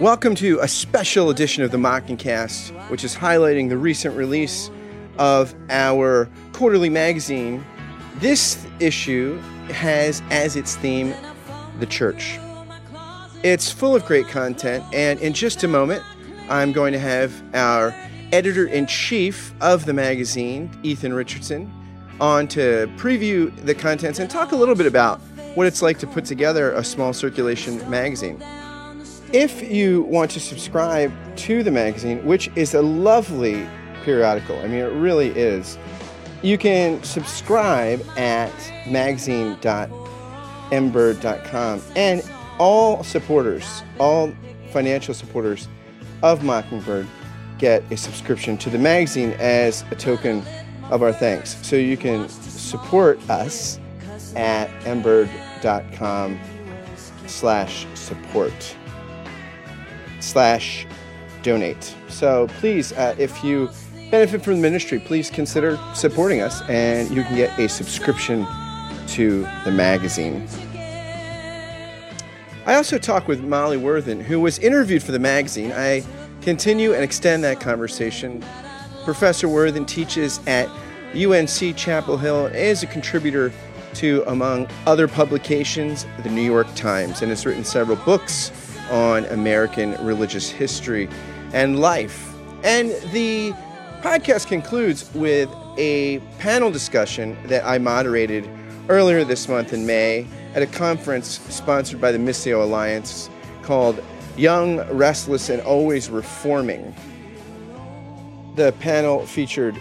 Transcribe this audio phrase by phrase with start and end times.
[0.00, 4.70] Welcome to a special edition of the Mockingcast, which is highlighting the recent release
[5.18, 7.62] of our quarterly magazine.
[8.16, 9.36] This issue
[9.68, 11.12] has as its theme
[11.80, 12.38] the church.
[13.42, 16.02] It's full of great content, and in just a moment,
[16.48, 17.94] I'm going to have our
[18.32, 21.70] editor in chief of the magazine, Ethan Richardson,
[22.22, 25.20] on to preview the contents and talk a little bit about
[25.56, 28.42] what it's like to put together a small circulation magazine.
[29.32, 33.64] If you want to subscribe to the magazine, which is a lovely
[34.02, 35.78] periodical, I mean, it really is,
[36.42, 38.52] you can subscribe at
[38.88, 41.82] magazine.mbird.com.
[41.94, 44.32] And all supporters, all
[44.72, 45.68] financial supporters
[46.24, 47.06] of Mockingbird
[47.58, 50.42] get a subscription to the magazine as a token
[50.90, 51.56] of our thanks.
[51.62, 53.78] So you can support us
[54.34, 56.40] at mbird.com
[57.26, 58.76] slash support
[60.20, 60.86] slash
[61.42, 61.94] donate.
[62.08, 63.70] So please, uh, if you
[64.10, 68.46] benefit from the ministry, please consider supporting us and you can get a subscription
[69.08, 70.46] to the magazine.
[72.66, 75.72] I also talked with Molly Worthen, who was interviewed for the magazine.
[75.72, 76.04] I
[76.42, 78.44] continue and extend that conversation.
[79.04, 80.68] Professor Worthen teaches at
[81.14, 83.52] UNC Chapel Hill and is a contributor
[83.94, 88.50] to, among other publications, the New York Times, and has written several books
[88.90, 91.08] on American religious history
[91.52, 92.34] and life.
[92.62, 93.52] And the
[94.02, 98.48] podcast concludes with a panel discussion that I moderated
[98.88, 103.30] earlier this month in May at a conference sponsored by the Missio Alliance
[103.62, 104.02] called
[104.36, 106.94] Young, Restless, and Always Reforming.
[108.56, 109.80] The panel featured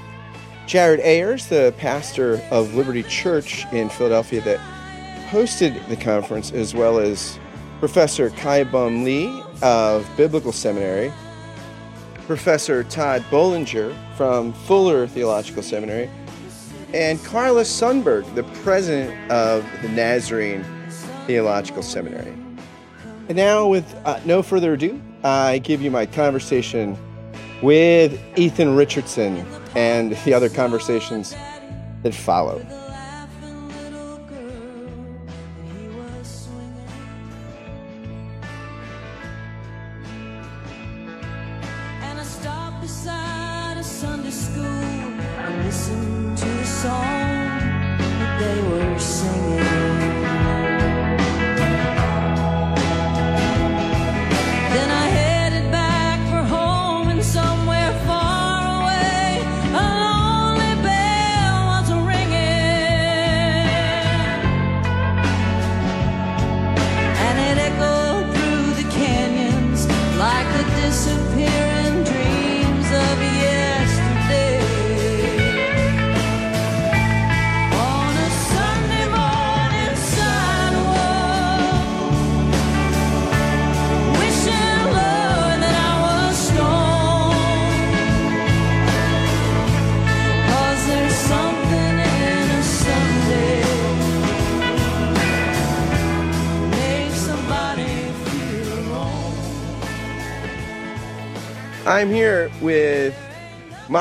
[0.67, 4.59] Jared Ayers, the pastor of Liberty Church in Philadelphia, that
[5.29, 7.39] hosted the conference, as well as
[7.79, 11.13] Professor Kyuboem Lee of Biblical Seminary,
[12.27, 16.09] Professor Tod Bolsinger from Fuller Theological Seminary,
[16.93, 20.65] and Carla Sunberg, the president of the Nazarene
[21.25, 22.35] Theological Seminary.
[23.29, 26.97] And now, with uh, no further ado, I give you my conversation
[27.61, 31.33] with Ethan Richardson and the other conversations
[32.03, 32.65] that follow.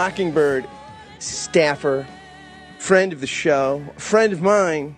[0.09, 0.67] Mockingbird
[1.19, 2.07] staffer,
[2.79, 4.97] friend of the show, friend of mine,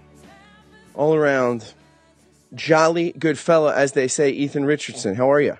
[0.95, 1.75] all around,
[2.55, 5.17] jolly good fellow, as they say, Ethan Richardson.
[5.17, 5.57] How are you?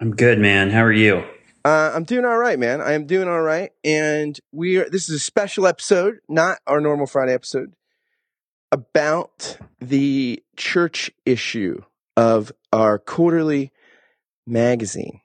[0.00, 0.70] I'm good, man.
[0.70, 1.22] How are you?
[1.64, 2.80] Uh, I'm doing all right, man.
[2.80, 4.90] I am doing all right, and we are.
[4.90, 7.74] This is a special episode, not our normal Friday episode,
[8.72, 11.82] about the church issue
[12.16, 13.70] of our quarterly
[14.44, 15.20] magazine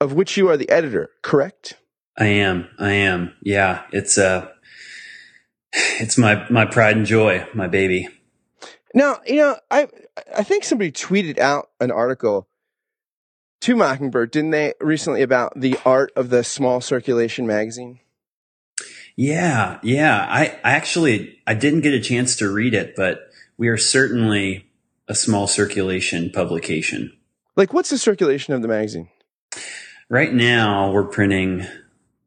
[0.00, 1.76] of which you are the editor, correct?
[2.18, 2.68] I am.
[2.78, 3.34] I am.
[3.42, 4.48] Yeah, it's uh
[5.72, 8.08] it's my my pride and joy, my baby.
[8.92, 9.88] Now, you know, I
[10.36, 12.48] I think somebody tweeted out an article
[13.60, 18.00] to Mockingbird, didn't they, recently about the art of the small circulation magazine?
[19.16, 20.26] Yeah, yeah.
[20.28, 24.66] I, I actually I didn't get a chance to read it, but we are certainly
[25.08, 27.16] a small circulation publication.
[27.56, 29.08] Like what's the circulation of the magazine?
[30.08, 31.66] Right now, we're printing.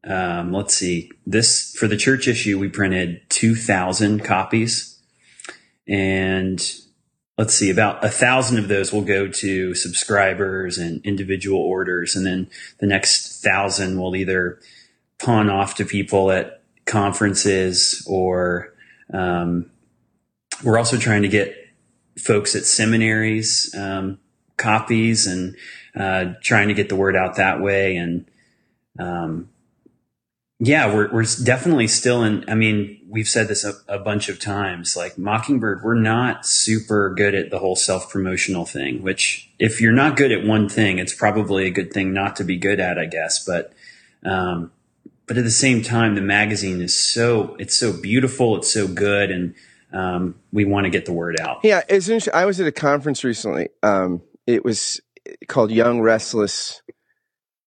[0.04, 1.10] Um, let's see.
[1.26, 5.00] This for the church issue, we printed two thousand copies,
[5.86, 6.60] and
[7.38, 12.26] let's see, about a thousand of those will go to subscribers and individual orders, and
[12.26, 12.50] then
[12.80, 14.58] the next thousand will either
[15.18, 18.74] pawn off to people at conferences or
[19.12, 19.70] um,
[20.64, 21.56] we're also trying to get
[22.18, 24.18] folks at seminaries um,
[24.56, 25.56] copies and
[25.94, 27.96] uh, trying to get the word out that way.
[27.96, 28.26] And
[28.98, 29.48] um,
[30.64, 32.44] yeah, we're we're definitely still in.
[32.48, 34.96] I mean, we've said this a, a, bunch of times.
[34.96, 39.02] Like Mockingbird, we're not super good at the whole self promotional thing.
[39.02, 42.44] Which, if you're not good at one thing, it's probably a good thing not to
[42.44, 43.44] be good at, I guess.
[43.44, 43.72] But
[44.24, 44.70] um,
[45.26, 49.32] but at the same time, the magazine is so it's so beautiful, it's so good,
[49.32, 49.56] and
[49.92, 51.58] um, we want to get the word out.
[51.64, 52.34] Yeah, it's interesting.
[52.34, 53.70] I was at a conference recently.
[53.82, 55.00] Um, it was
[55.48, 56.81] called Young Restless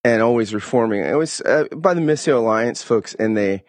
[0.06, 1.04] and always reforming.
[1.04, 3.64] It was uh, by the Missio Alliance folks, and they,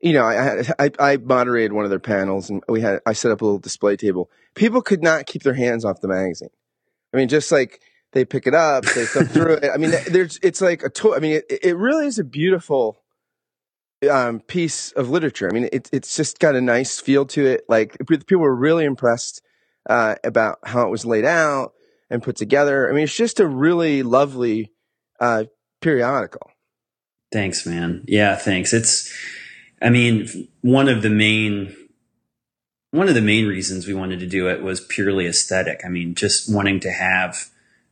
[0.00, 3.30] you know, I, I, I moderated one of their panels, and we had I set
[3.30, 4.30] up a little display table.
[4.54, 6.48] People could not keep their hands off the magazine.
[7.12, 7.82] I mean, just like
[8.12, 9.70] they pick it up, they flip through it.
[9.72, 11.14] I mean, there's it's like a toy.
[11.14, 13.02] I mean, it, it really is a beautiful
[14.10, 15.46] um, piece of literature.
[15.46, 17.64] I mean, it, it's just got a nice feel to it.
[17.68, 19.42] Like people were really impressed
[19.90, 21.74] uh, about how it was laid out
[22.08, 22.88] and put together.
[22.88, 24.72] I mean, it's just a really lovely
[25.20, 25.44] uh,
[25.86, 26.50] periodical.
[27.30, 28.04] Thanks, man.
[28.08, 28.72] Yeah, thanks.
[28.72, 29.14] It's,
[29.80, 31.76] I mean, one of the main,
[32.90, 35.82] one of the main reasons we wanted to do it was purely aesthetic.
[35.84, 37.50] I mean, just wanting to have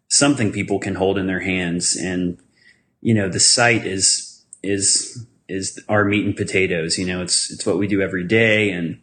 [0.09, 1.95] something people can hold in their hands.
[1.95, 2.39] And,
[3.01, 6.99] you know, the site is, is, is our meat and potatoes.
[6.99, 9.01] You know, it's, it's what we do every day and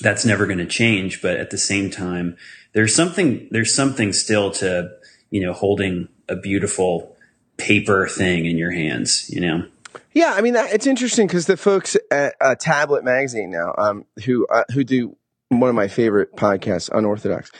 [0.00, 1.20] that's never going to change.
[1.20, 2.36] But at the same time,
[2.72, 4.92] there's something, there's something still to,
[5.30, 7.15] you know, holding a beautiful
[7.56, 9.66] paper thing in your hands, you know?
[10.12, 14.06] Yeah, I mean that, it's interesting because the folks at uh, Tablet Magazine now, um,
[14.24, 15.16] who uh, who do
[15.50, 17.50] one of my favorite podcasts, Unorthodox,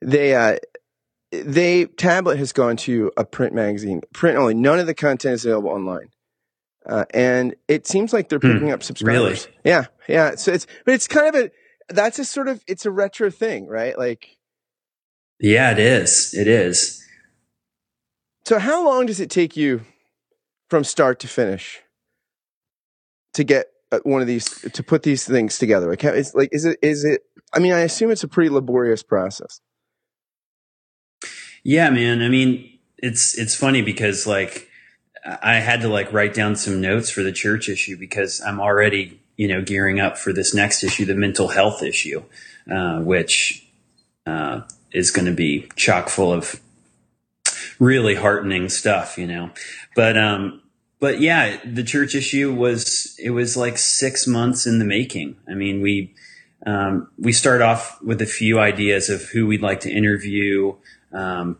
[0.00, 0.58] they uh,
[1.30, 4.54] they Tablet has gone to a print magazine, print only.
[4.54, 6.10] None of the content is available online,
[6.86, 8.52] uh, and it seems like they're hmm.
[8.52, 9.46] picking hmm, up subscribers.
[9.46, 9.58] Really?
[9.64, 10.36] Yeah, yeah.
[10.36, 11.50] So it's but it's kind of a
[11.88, 13.98] that's a sort of it's a retro thing, right?
[13.98, 14.36] Like,
[15.40, 16.32] yeah, it is.
[16.34, 17.04] It is.
[18.48, 19.82] So, how long does it take you
[20.70, 21.82] from start to finish
[23.34, 25.90] to get uh, one of these to put these things together?
[25.90, 27.24] Like, is like is it is it?
[27.52, 29.60] I mean, I assume it's a pretty laborious process.
[31.62, 32.22] Yeah, man.
[32.22, 34.70] I mean, it's it's funny because like
[35.26, 39.20] I had to like write down some notes for the church issue because I'm already
[39.36, 42.22] you know gearing up for this next issue, the mental health issue,
[42.72, 43.68] uh, which
[44.24, 46.58] uh, is going to be chock full of
[47.78, 49.50] really heartening stuff, you know.
[49.94, 50.62] But um,
[51.00, 55.36] but yeah, the church issue was it was like six months in the making.
[55.48, 56.14] I mean, we
[56.66, 60.74] um, we start off with a few ideas of who we'd like to interview.
[61.12, 61.58] Um,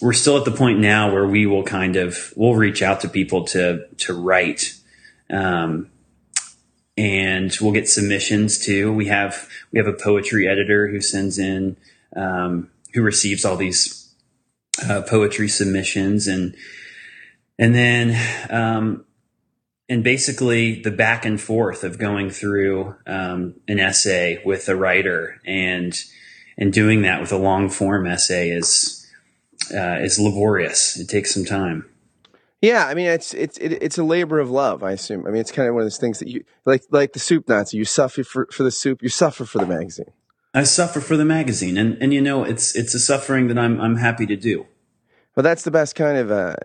[0.00, 3.08] we're still at the point now where we will kind of we'll reach out to
[3.08, 4.74] people to to write.
[5.30, 5.88] Um,
[6.96, 8.92] and we'll get submissions too.
[8.92, 11.76] We have we have a poetry editor who sends in
[12.14, 14.01] um, who receives all these
[14.88, 16.54] uh, poetry submissions and
[17.58, 19.04] and then um,
[19.88, 25.40] and basically the back and forth of going through um, an essay with a writer
[25.44, 26.02] and
[26.56, 28.98] and doing that with a long form essay is
[29.72, 30.98] uh, is laborious.
[30.98, 31.88] It takes some time.
[32.60, 34.82] Yeah, I mean it's it's it, it's a labor of love.
[34.82, 35.26] I assume.
[35.26, 37.48] I mean it's kind of one of those things that you like like the soup
[37.48, 37.76] Nazi.
[37.76, 39.02] You suffer for, for the soup.
[39.02, 40.12] You suffer for the magazine.
[40.54, 43.80] I suffer for the magazine, and and you know it's it's a suffering that I'm
[43.80, 44.66] I'm happy to do.
[45.34, 46.30] Well, that's the best kind of.
[46.30, 46.56] Uh,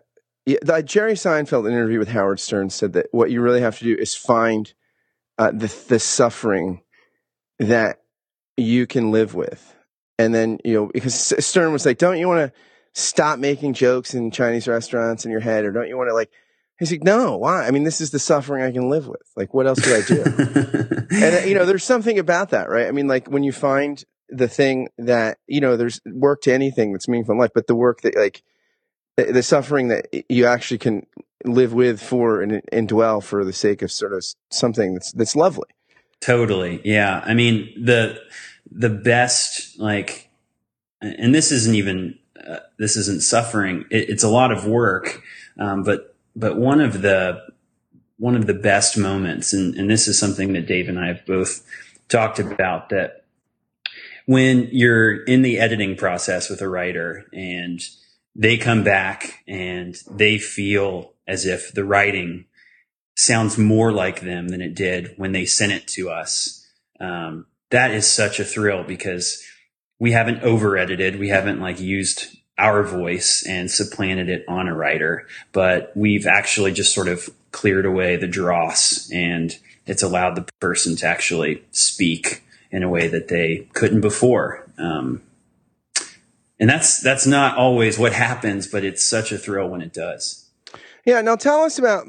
[0.46, 3.96] the Jerry Seinfeld interview with Howard Stern said that what you really have to do
[3.96, 4.74] is find
[5.38, 6.82] uh, the the suffering
[7.60, 8.02] that
[8.58, 9.74] you can live with,
[10.20, 11.16] and then you know because
[11.46, 12.60] Stern was like, "Don't you want to
[12.94, 16.30] stop making jokes in Chinese restaurants in your head, or don't you want to like?"
[16.80, 17.66] He's like, "No, why?
[17.66, 19.24] I mean, this is the suffering I can live with.
[19.36, 20.24] Like, what else could I do?"
[21.12, 22.88] and uh, you know, there's something about that, right?
[22.88, 26.92] I mean, like when you find the thing that you know, there's work to anything
[26.92, 28.44] that's meaningful in life, but the work that like
[29.16, 31.06] the, the suffering that you actually can
[31.46, 35.36] live with for and, and dwell for the sake of sort of something that's that's
[35.36, 35.70] lovely.
[36.20, 37.22] Totally, yeah.
[37.26, 38.20] I mean the
[38.70, 40.30] the best like,
[41.02, 43.86] and this isn't even uh, this isn't suffering.
[43.90, 45.22] It, it's a lot of work,
[45.60, 47.44] um, but but one of the
[48.18, 51.26] one of the best moments, and, and this is something that Dave and I have
[51.26, 51.66] both
[52.08, 53.26] talked about that
[54.26, 57.82] when you're in the editing process with a writer and
[58.36, 62.46] they come back and they feel as if the writing
[63.16, 66.66] sounds more like them than it did when they sent it to us.
[67.00, 69.44] Um, that is such a thrill because
[70.00, 71.20] we haven't over edited.
[71.20, 76.72] We haven't like used our voice and supplanted it on a writer, but we've actually
[76.72, 82.44] just sort of cleared away the dross and it's allowed the person to actually speak
[82.72, 84.70] in a way that they couldn't before.
[84.78, 85.22] Um,
[86.60, 90.50] and that's that's not always what happens, but it's such a thrill when it does.
[91.06, 91.22] Yeah.
[91.22, 92.08] Now tell us about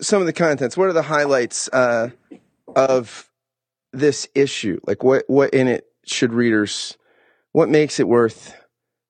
[0.00, 0.76] some of the contents.
[0.76, 2.10] What are the highlights uh,
[2.74, 3.30] of
[3.92, 4.80] this issue?
[4.86, 6.96] Like what what in it should readers?
[7.52, 8.54] What makes it worth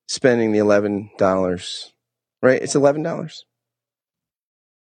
[0.07, 1.93] spending the eleven dollars?
[2.41, 3.45] Right, it's eleven dollars.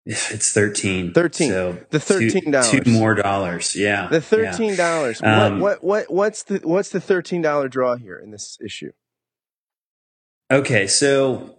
[0.04, 1.12] It's thirteen.
[1.12, 1.50] Thirteen.
[1.50, 2.70] So the thirteen dollars.
[2.70, 3.76] Two, two, more dollars.
[3.76, 4.08] Yeah.
[4.08, 5.20] The thirteen dollars.
[5.22, 5.44] Yeah.
[5.44, 8.90] Um, what, what what what's the what's the thirteen dollar draw here in this issue?
[10.50, 11.58] Okay, so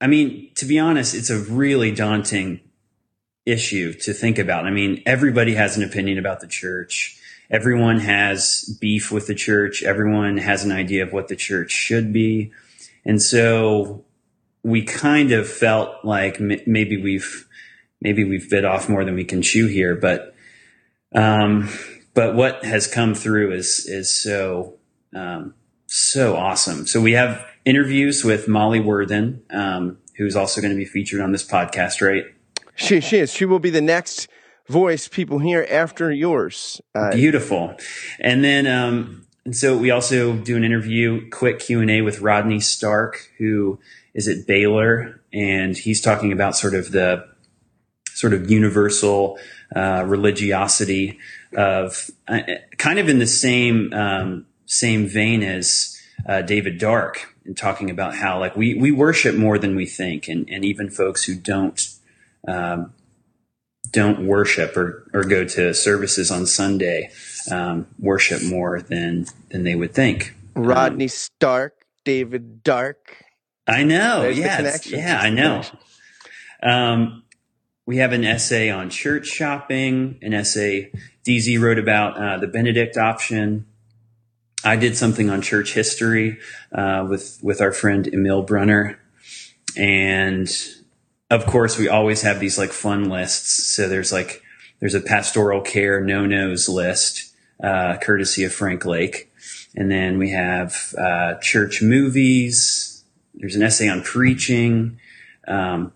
[0.00, 2.60] I mean, to be honest, it's a really daunting
[3.46, 4.66] issue to think about.
[4.66, 7.18] I mean, everybody has an opinion about the church.
[7.50, 9.82] Everyone has beef with the church.
[9.82, 12.52] Everyone has an idea of what the church should be.
[13.04, 14.04] And so
[14.62, 17.46] we kind of felt like maybe we've
[18.00, 20.34] maybe we've bit off more than we can chew here, but
[21.14, 21.68] um,
[22.14, 24.74] but what has come through is is so
[25.14, 25.54] um,
[25.86, 26.86] so awesome.
[26.86, 31.30] So we have interviews with Molly Worthen, um, who's also going to be featured on
[31.30, 32.24] this podcast, right?
[32.74, 33.32] She she is.
[33.32, 34.28] She will be the next
[34.68, 36.80] voice people hear after yours.
[36.94, 37.76] Uh, Beautiful,
[38.20, 42.20] and then um, and so we also do an interview, quick Q and A with
[42.20, 43.78] Rodney Stark, who
[44.12, 47.28] is at Baylor, and he's talking about sort of the
[48.12, 49.38] sort of universal
[49.74, 51.18] uh, religiosity
[51.54, 52.40] of uh,
[52.78, 55.96] kind of in the same um, same vein as
[56.26, 60.28] uh, David Dark, and talking about how like we we worship more than we think,
[60.28, 61.80] and and even folks who don't.
[62.48, 62.92] Um,
[63.90, 67.10] don't worship or, or go to services on Sunday
[67.50, 70.34] um, worship more than than they would think.
[70.54, 71.74] Rodney um, Stark,
[72.04, 73.24] David Dark.
[73.66, 74.28] I know.
[74.28, 74.76] yeah.
[74.84, 75.62] Yeah, I know.
[76.62, 77.24] Um,
[77.84, 80.90] we have an essay on church shopping, an essay
[81.24, 83.66] DZ wrote about uh, the Benedict option.
[84.64, 86.38] I did something on church history
[86.72, 88.98] uh, with with our friend Emil Brunner,
[89.76, 90.48] and
[91.30, 93.74] of course we always have these like fun lists.
[93.74, 94.42] So there's like
[94.80, 99.32] there's a pastoral care no nos list, uh, courtesy of Frank Lake,
[99.74, 102.96] and then we have uh, church movies,
[103.36, 104.98] there's an essay on preaching.
[105.46, 105.92] Um,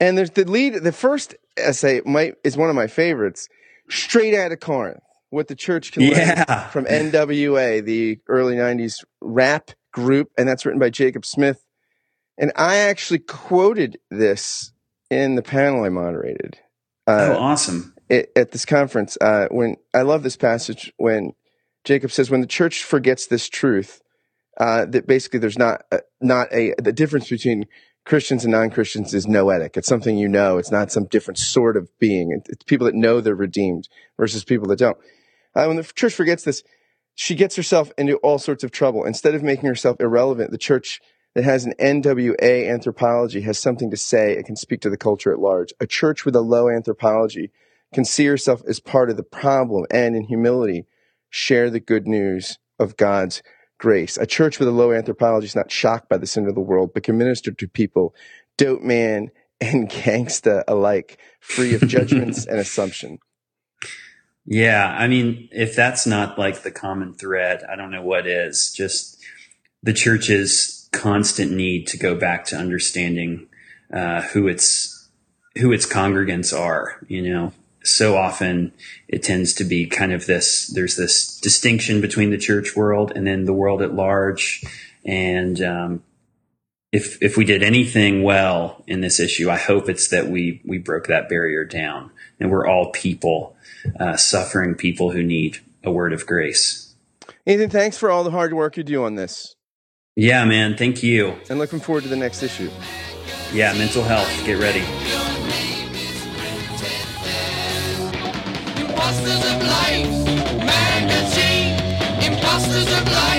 [0.00, 0.74] and there's the lead.
[0.74, 3.48] The first essay might is one of my favorites.
[3.88, 6.44] Straight out of Corinth, what the church can yeah.
[6.48, 11.64] learn from NWA, the early '90s rap group, and that's written by Jacob Smith.
[12.40, 14.72] And I actually quoted this
[15.10, 16.58] in the panel I moderated.
[17.06, 17.94] Uh, oh, awesome!
[18.08, 21.34] It, at this conference, uh, when I love this passage when
[21.84, 24.00] Jacob says, "When the church forgets this truth,
[24.56, 27.66] uh, that basically there's not a, not a the difference between
[28.06, 29.76] Christians and non-Christians is noetic.
[29.76, 30.56] It's something you know.
[30.56, 32.40] It's not some different sort of being.
[32.48, 34.96] It's people that know they're redeemed versus people that don't.
[35.54, 36.62] Uh, when the church forgets this,
[37.14, 39.04] she gets herself into all sorts of trouble.
[39.04, 41.00] Instead of making herself irrelevant, the church
[41.34, 44.32] that has an NWA anthropology has something to say.
[44.32, 45.72] It can speak to the culture at large.
[45.80, 47.50] A church with a low anthropology
[47.94, 50.86] can see herself as part of the problem and in humility
[51.28, 53.42] share the good news of God's
[53.78, 54.16] grace.
[54.16, 56.92] A church with a low anthropology is not shocked by the sin of the world,
[56.92, 58.14] but can minister to people,
[58.56, 63.18] dope man and gangsta alike, free of judgments and assumption.
[64.46, 68.72] Yeah, I mean, if that's not like the common thread, I don't know what is.
[68.72, 69.22] Just
[69.82, 73.48] the church's constant need to go back to understanding
[73.92, 75.08] uh, who its
[75.58, 76.98] who its congregants are.
[77.08, 78.72] You know, so often
[79.08, 83.26] it tends to be kind of this there's this distinction between the church world and
[83.26, 84.64] then the world at large.
[85.04, 86.02] And um,
[86.92, 90.78] if if we did anything well in this issue i hope it's that we we
[90.78, 93.56] broke that barrier down and we're all people
[93.98, 96.94] uh, suffering people who need a word of grace.
[97.46, 99.54] Ethan thanks for all the hard work you do on this
[100.20, 101.34] yeah man thank you.
[101.48, 102.70] And looking forward to the next issue.
[103.54, 104.84] Yeah mental health get ready.
[108.80, 110.10] Imposters of life,
[110.60, 111.72] magazine.
[112.22, 113.29] Imposters of life,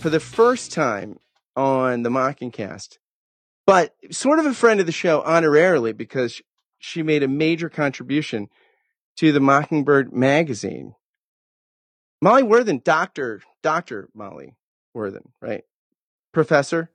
[0.00, 1.18] For the first time
[1.54, 2.96] on the Mockingcast,
[3.66, 6.40] but sort of a friend of the show honorarily because
[6.78, 8.48] she made a major contribution
[9.18, 10.94] to the Mockingbird magazine.
[12.22, 14.56] Molly Worthen, Doctor, Doctor Molly
[14.94, 15.64] Worthen, right?
[16.32, 16.90] Professor?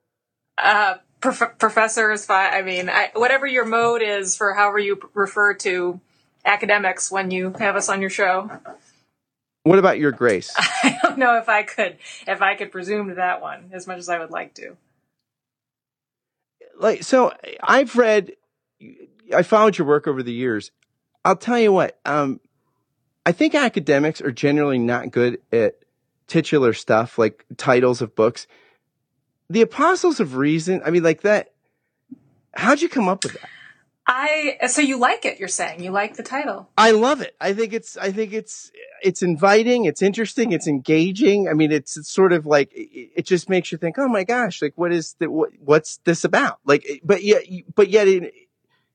[0.58, 2.52] Uh, prof- professor is fine.
[2.52, 6.00] I mean, I, whatever your mode is for however you refer to
[6.44, 8.50] academics when you have us on your show.
[9.66, 10.54] What about your grace?
[10.58, 13.98] I don't know if I could if I could presume to that one as much
[13.98, 14.76] as I would like to.
[16.78, 18.36] Like so, I've read,
[19.34, 20.70] I followed your work over the years.
[21.24, 21.98] I'll tell you what.
[22.04, 22.38] Um,
[23.24, 25.80] I think academics are generally not good at
[26.28, 28.46] titular stuff like titles of books.
[29.50, 30.80] The Apostles of Reason.
[30.86, 31.52] I mean, like that.
[32.54, 33.48] How'd you come up with that?
[34.08, 35.40] I so you like it?
[35.40, 36.68] You're saying you like the title?
[36.78, 37.34] I love it.
[37.40, 37.96] I think it's.
[37.96, 38.70] I think it's.
[39.02, 39.84] It's inviting.
[39.84, 40.52] It's interesting.
[40.52, 41.48] It's engaging.
[41.48, 43.98] I mean, it's, it's sort of like it, it just makes you think.
[43.98, 44.62] Oh my gosh!
[44.62, 46.60] Like, what is the what, What's this about?
[46.64, 47.42] Like, but yet,
[47.74, 48.32] but yet, it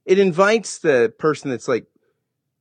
[0.05, 1.85] it invites the person that's like,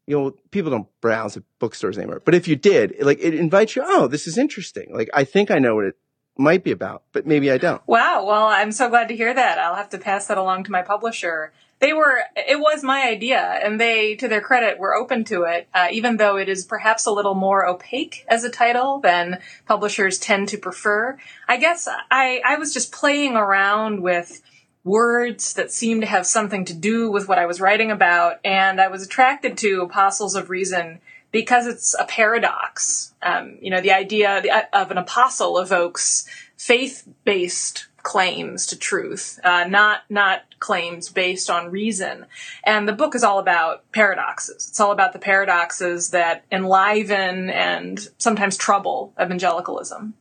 [0.06, 2.20] you know, people don't browse at bookstores anymore.
[2.24, 3.82] But if you did, like, it invites you.
[3.84, 4.92] Oh, this is interesting.
[4.92, 5.96] Like, I think I know what it
[6.36, 7.82] might be about, but maybe I don't.
[7.86, 8.24] Wow.
[8.26, 9.58] Well, I'm so glad to hear that.
[9.58, 13.40] I'll have to pass that along to my publisher they were it was my idea
[13.40, 17.06] and they to their credit were open to it uh, even though it is perhaps
[17.06, 21.18] a little more opaque as a title than publishers tend to prefer.
[21.48, 24.42] I guess i i was just playing around with
[24.84, 28.80] words that seemed to have something to do with what i was writing about and
[28.80, 31.00] i was attracted to apostles of reason
[31.32, 33.14] because it's a paradox.
[33.22, 40.02] Um, you know the idea of an apostle evokes faith-based claims to truth, uh, not
[40.08, 42.26] not claims based on reason.
[42.64, 44.68] And the book is all about paradoxes.
[44.68, 50.14] It's all about the paradoxes that enliven and sometimes trouble evangelicalism.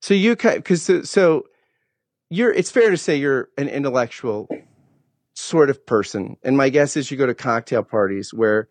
[0.00, 1.46] So you because so, so
[2.30, 4.48] you're it's fair to say you're an intellectual
[5.34, 8.68] sort of person, and my guess is you go to cocktail parties where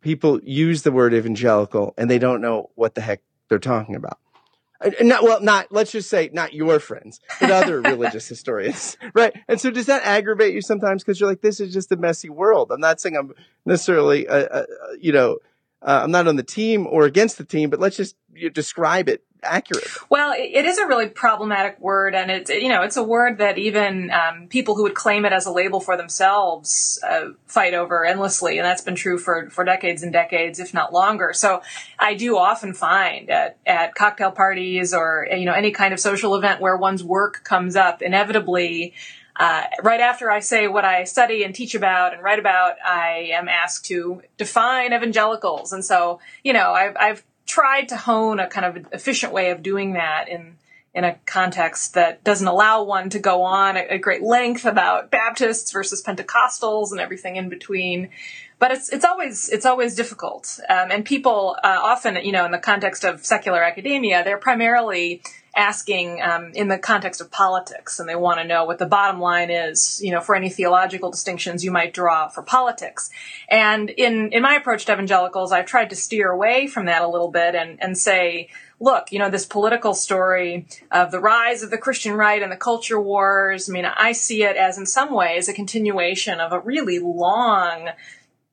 [0.00, 4.18] people use the word evangelical and they don't know what the heck they're talking about.
[4.80, 9.34] Uh, not well, not let's just say not your friends, but other religious historians, right?
[9.48, 12.28] And so, does that aggravate you sometimes because you're like, this is just a messy
[12.28, 12.70] world?
[12.70, 13.32] I'm not saying I'm
[13.64, 14.66] necessarily, uh, uh,
[15.00, 15.38] you know,
[15.82, 19.08] uh, I'm not on the team or against the team, but let's just you describe
[19.08, 19.90] it accurately.
[20.08, 23.58] Well, it is a really problematic word, and it's you know it's a word that
[23.58, 28.04] even um, people who would claim it as a label for themselves uh, fight over
[28.04, 31.32] endlessly, and that's been true for for decades and decades, if not longer.
[31.32, 31.62] So,
[31.98, 36.34] I do often find at at cocktail parties or you know any kind of social
[36.34, 38.94] event where one's work comes up, inevitably.
[39.38, 43.32] Uh, right after I say what I study and teach about and write about, I
[43.34, 45.74] am asked to define evangelicals.
[45.74, 49.62] And so, you know, I've, I've tried to hone a kind of efficient way of
[49.62, 50.56] doing that in
[50.96, 55.70] in a context that doesn't allow one to go on at, great length about Baptists
[55.70, 58.08] versus Pentecostals and everything in between.
[58.58, 62.52] But it's it's always it's always difficult, um, and people uh, often, you know, in
[62.52, 65.20] the context of secular academia, they're primarily
[65.56, 69.20] asking um, in the context of politics, and they want to know what the bottom
[69.20, 73.10] line is, you know, for any theological distinctions you might draw for politics.
[73.48, 77.08] And in in my approach to evangelicals, I've tried to steer away from that a
[77.08, 81.70] little bit and and say, look, you know, this political story of the rise of
[81.70, 83.68] the Christian right and the culture wars.
[83.68, 87.88] I mean, I see it as in some ways a continuation of a really long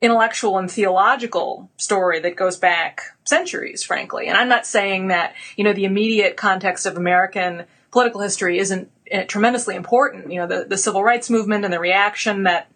[0.03, 4.27] intellectual and theological story that goes back centuries, frankly.
[4.27, 8.91] And I'm not saying that, you know, the immediate context of American political history isn't
[9.13, 10.29] uh, tremendously important.
[10.29, 12.67] You know, the, the civil rights movement and the reaction that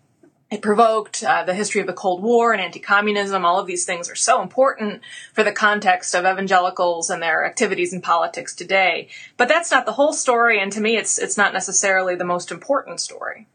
[0.50, 4.10] it provoked, uh, the history of the Cold War and anti-communism, all of these things
[4.10, 5.02] are so important
[5.34, 9.10] for the context of evangelicals and their activities in politics today.
[9.36, 12.52] But that's not the whole story, and to me, it's it's not necessarily the most
[12.52, 13.48] important story.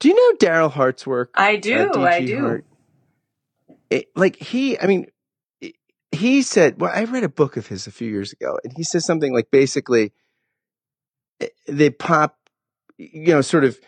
[0.00, 1.30] Do you know Darryl Hart's work?
[1.34, 1.90] I do.
[1.94, 2.62] Uh, I do.
[3.90, 5.06] It, like he, I mean,
[6.12, 8.82] he said, well, I read a book of his a few years ago, and he
[8.82, 10.12] says something like basically,
[11.66, 12.36] they pop,
[12.96, 13.78] you know, sort of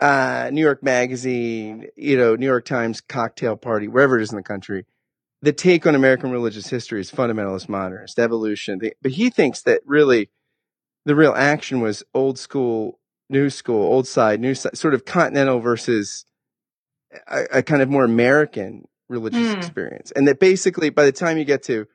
[0.00, 4.36] uh, New York Magazine, you know, New York Times cocktail party, wherever it is in
[4.36, 4.84] the country.
[5.42, 8.80] The take on American religious history is fundamentalist modernist evolution.
[9.02, 10.30] But he thinks that really
[11.04, 15.60] the real action was old school new school, old side, new side, sort of continental
[15.60, 16.24] versus
[17.28, 19.56] a, a kind of more American religious mm.
[19.56, 20.10] experience.
[20.12, 21.86] And that basically by the time you get to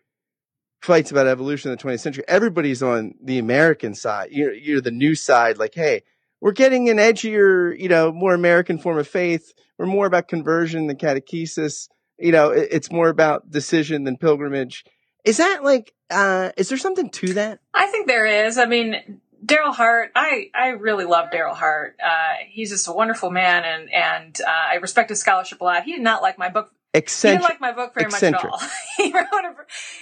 [0.81, 4.29] fights about evolution in the 20th century, everybody's on the American side.
[4.31, 6.03] You're, you're the new side, like, hey,
[6.39, 9.53] we're getting an edgier, you know, more American form of faith.
[9.77, 11.87] We're more about conversion than catechesis.
[12.17, 14.83] You know, it, it's more about decision than pilgrimage.
[15.23, 17.59] Is that like, uh, is there something to that?
[17.73, 18.57] I think there is.
[18.57, 21.97] I mean, Darryl Hart, I, I really love Darryl Hart.
[22.03, 25.83] Uh, he's just a wonderful man, and and uh, I respect his scholarship a lot.
[25.83, 26.71] He did not like my book.
[26.93, 27.31] Eccentric.
[27.31, 28.51] He didn't like my book very Eccentric.
[28.51, 28.69] much at all.
[28.97, 29.55] he wrote a.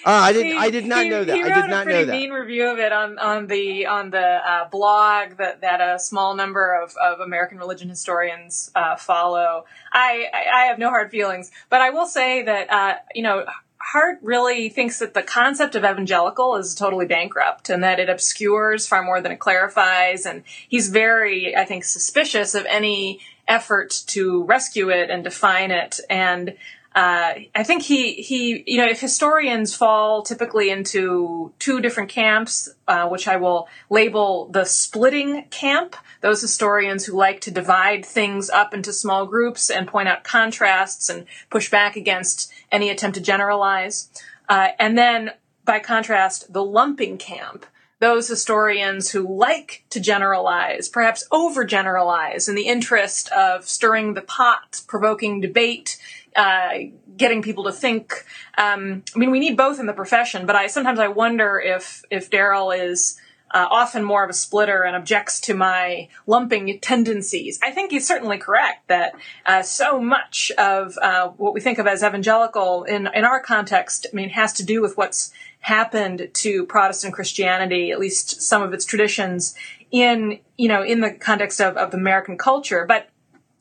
[0.09, 0.45] Uh, I did.
[0.47, 1.35] He, I did not he, know that.
[1.35, 2.11] He wrote I did not a pretty know that.
[2.13, 6.35] mean review of it on on the on the uh, blog that that a small
[6.35, 9.65] number of, of American religion historians uh, follow.
[9.93, 13.45] I, I, I have no hard feelings, but I will say that uh, you know
[13.91, 18.85] Hart really thinks that the concept of evangelical is totally bankrupt and that it obscures
[18.85, 20.27] far more than it clarifies.
[20.27, 25.99] And he's very, I think, suspicious of any effort to rescue it and define it.
[26.07, 26.55] And
[26.95, 32.69] uh, I think he he you know if historians fall typically into two different camps,
[32.87, 35.95] uh, which I will label the splitting camp.
[36.21, 41.09] Those historians who like to divide things up into small groups and point out contrasts
[41.09, 44.09] and push back against any attempt to generalize.
[44.49, 45.31] Uh, and then,
[45.63, 47.65] by contrast, the lumping camp,
[47.99, 54.81] those historians who like to generalize, perhaps overgeneralize in the interest of stirring the pot,
[54.87, 55.97] provoking debate,
[56.39, 56.69] uh,
[57.17, 58.25] getting people to think.
[58.57, 62.03] Um, I mean, we need both in the profession, but I sometimes I wonder if
[62.09, 63.19] if Darryl is
[63.51, 67.59] uh, often more of a splitter and objects to my lumping tendencies.
[67.61, 71.87] I think he's certainly correct that uh, so much of uh, what we think of
[71.87, 76.65] as evangelical in in our context, I mean, has to do with what's happened to
[76.67, 79.55] Protestant Christianity, at least some of its traditions,
[79.91, 83.09] in you know in the context of of American culture, but.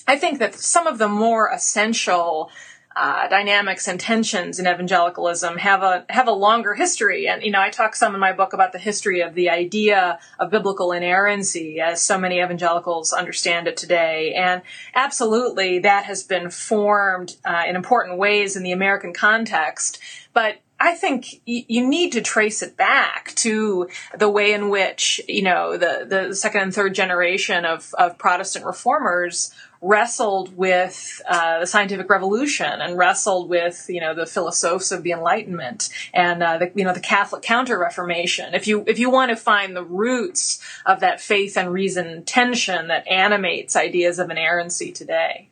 [0.09, 2.51] I think that some of the more essential
[2.97, 7.29] uh, dynamics and tensions in evangelicalism have a have a longer history.
[7.29, 10.19] And you know, I talk some in my book about the history of the idea
[10.41, 14.33] of biblical inerrancy, as so many evangelicals understand it today.
[14.35, 14.63] And
[14.95, 20.01] absolutely, that has been formed uh, in important ways in the American context.
[20.33, 25.43] But I think you need to trace it back to the way in which, you
[25.43, 31.67] know, the, the second and third generation of, of Protestant reformers wrestled with uh, the
[31.67, 36.73] scientific revolution and wrestled with you know the philosophes of the Enlightenment and uh, the
[36.75, 38.55] you know the Catholic Counter Reformation.
[38.55, 42.89] If you if you want to find the roots of that faith and reason tension
[42.89, 45.49] that animates ideas of inerrancy today.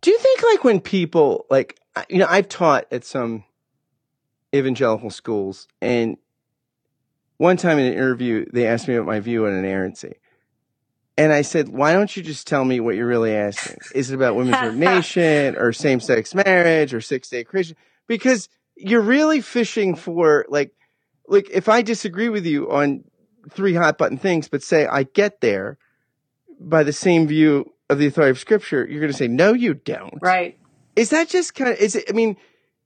[0.00, 3.44] Do you think like when people like you know I've taught at some
[4.54, 6.16] evangelical schools and
[7.38, 10.14] one time in an interview they asked me about my view on inerrancy
[11.16, 13.76] and I said, why don't you just tell me what you're really asking?
[13.94, 17.76] Is it about women's ordination or same sex marriage or six day Christian?
[18.08, 20.72] Because you're really fishing for like,
[21.28, 23.04] like if I disagree with you on
[23.50, 25.78] three hot button things, but say I get there
[26.58, 29.74] by the same view of the authority of scripture, you're going to say, no, you
[29.74, 30.18] don't.
[30.20, 30.58] Right.
[30.96, 32.36] Is that just kind of, is it, I mean,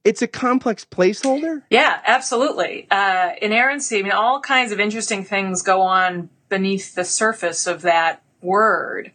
[0.05, 1.63] it's a complex placeholder?
[1.71, 2.87] Yeah, absolutely.
[2.91, 7.83] Uh, inerrancy, I mean, all kinds of interesting things go on beneath the surface of
[7.83, 9.13] that word.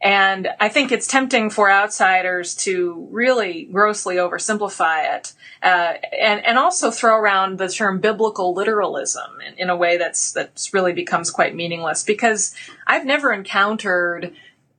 [0.00, 6.58] And I think it's tempting for outsiders to really grossly oversimplify it, uh, and and
[6.58, 11.30] also throw around the term biblical literalism in, in a way that's that's really becomes
[11.30, 12.02] quite meaningless.
[12.02, 12.54] Because
[12.86, 14.34] I've never encountered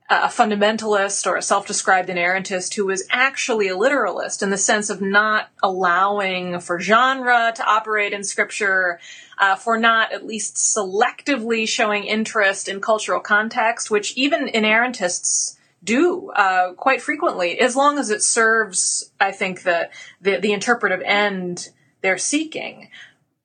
[0.08, 5.00] a fundamentalist or a self-described inerrantist who is actually a literalist in the sense of
[5.00, 9.00] not allowing for genre to operate in scripture,
[9.38, 16.30] uh, for not at least selectively showing interest in cultural context, which even inerrantists do
[16.30, 19.90] uh, quite frequently, as long as it serves, I think, the,
[20.20, 21.68] the, the interpretive end
[22.00, 22.90] they're seeking.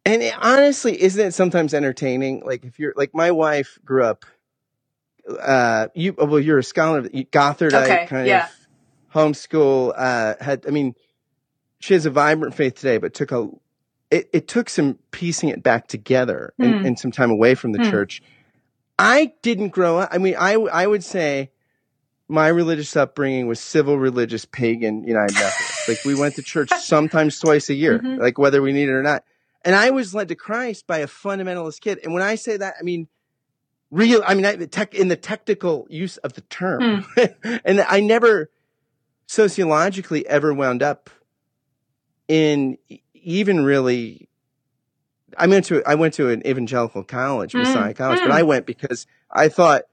[0.05, 2.43] And it, honestly, isn't it sometimes entertaining?
[2.45, 4.25] Like if you're like my wife grew up
[5.27, 8.45] uh, you well, you're a scholar, Gothardite okay, kind yeah.
[8.45, 8.51] of
[9.13, 9.93] homeschool.
[9.95, 10.95] Uh, had I mean,
[11.79, 13.49] she has a vibrant faith today, but took a
[14.09, 16.65] it, it took some piecing it back together mm.
[16.65, 16.85] and, hmm.
[16.85, 17.89] and, some time away from the mm.
[17.89, 18.21] church.
[18.99, 20.09] I didn't grow up.
[20.11, 21.51] I mean, I I would say
[22.27, 25.87] my religious upbringing was civil religious pagan United Methodist.
[25.87, 28.21] like we went to church sometimes twice a year, mm-hmm.
[28.21, 29.23] like whether we needed it or not.
[29.63, 31.99] And I was led to Christ by a fundamentalist kid.
[32.03, 33.07] And when I say that, I mean
[33.91, 37.61] real i mean I, tech in the technical use of the term mm.
[37.65, 38.49] and i never
[39.27, 41.09] sociologically ever wound up
[42.27, 42.77] in
[43.13, 44.29] even really
[45.37, 47.59] i went to i went to an evangelical college mm.
[47.59, 48.23] messiah college mm.
[48.23, 49.83] but i went because i thought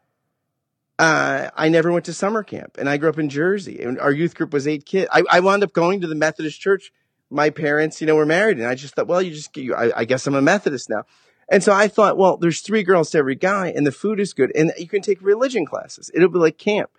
[0.99, 4.11] uh, I never went to summer camp, and I grew up in Jersey, and our
[4.11, 5.09] youth group was eight kids.
[5.13, 6.93] I, I wound up going to the Methodist church.
[7.31, 10.01] My parents, you know, were married, and I just thought, well, you just, you, I,
[10.01, 11.05] I guess I'm a Methodist now.
[11.49, 14.35] And so I thought, well, there's three girls to every guy and the food is
[14.35, 16.11] good and you can take religion classes.
[16.15, 16.91] It'll be like camp.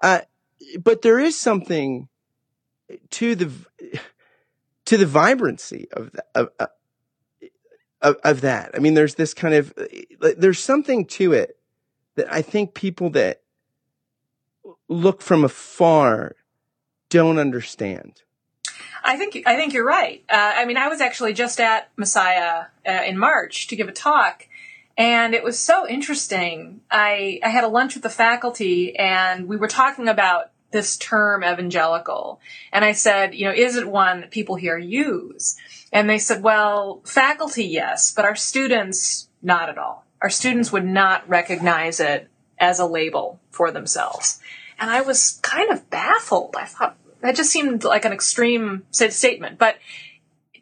[0.00, 0.20] Uh,
[0.82, 2.08] but there is something
[3.10, 3.50] to the,
[4.84, 6.50] to the vibrancy of, of,
[8.00, 8.70] of, of that.
[8.74, 9.74] I mean, there's this kind of,
[10.20, 11.58] there's something to it
[12.14, 13.42] that I think people that
[14.88, 16.36] look from afar
[17.08, 18.22] don't understand.
[19.04, 20.22] I think I think you're right.
[20.28, 23.92] Uh, I mean, I was actually just at Messiah uh, in March to give a
[23.92, 24.46] talk,
[24.96, 26.80] and it was so interesting.
[26.90, 31.42] I I had a lunch with the faculty, and we were talking about this term
[31.42, 32.40] evangelical?
[32.72, 35.56] And I said, you know, is it one that people here use?
[35.92, 40.04] And they said, well, faculty, yes, but our students, not at all.
[40.20, 44.40] Our students would not recognize it as a label for themselves.
[44.78, 46.56] And I was kind of baffled.
[46.58, 49.76] I thought that just seemed like an extreme statement, but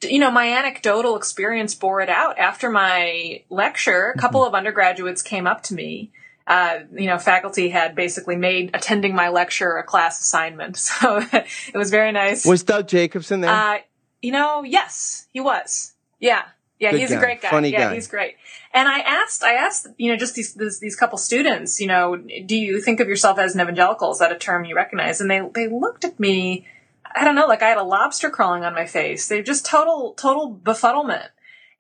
[0.03, 2.39] you know, my anecdotal experience bore it out.
[2.39, 4.49] After my lecture, a couple mm-hmm.
[4.49, 6.13] of undergraduates came up to me.
[6.47, 10.77] Uh, you know, faculty had basically made attending my lecture a class assignment.
[10.95, 12.45] So it was very nice.
[12.45, 13.51] Was Doug Jacobsen there?
[13.51, 13.79] Uh,
[14.21, 15.95] you know, yes, he was.
[16.21, 16.43] Yeah.
[16.79, 17.17] Yeah, Good he's guy.
[17.17, 17.51] a great guy.
[17.51, 17.95] Funny yeah, guy.
[17.95, 18.35] he's great.
[18.75, 22.17] And I asked, I asked, you know, just these, these, these couple students, you know,
[22.17, 24.11] do you think of yourself as an evangelical?
[24.11, 25.21] Is that a term you recognize?
[25.21, 26.67] And they, they looked at me,
[27.15, 29.29] I don't know, like I had a lobster crawling on my face.
[29.29, 31.29] They're just total, total befuddlement.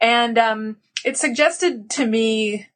[0.00, 2.68] And, um, it suggested to me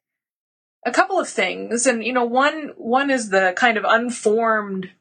[0.85, 1.87] a couple of things.
[1.87, 4.91] And, you know, one, one is the kind of unformed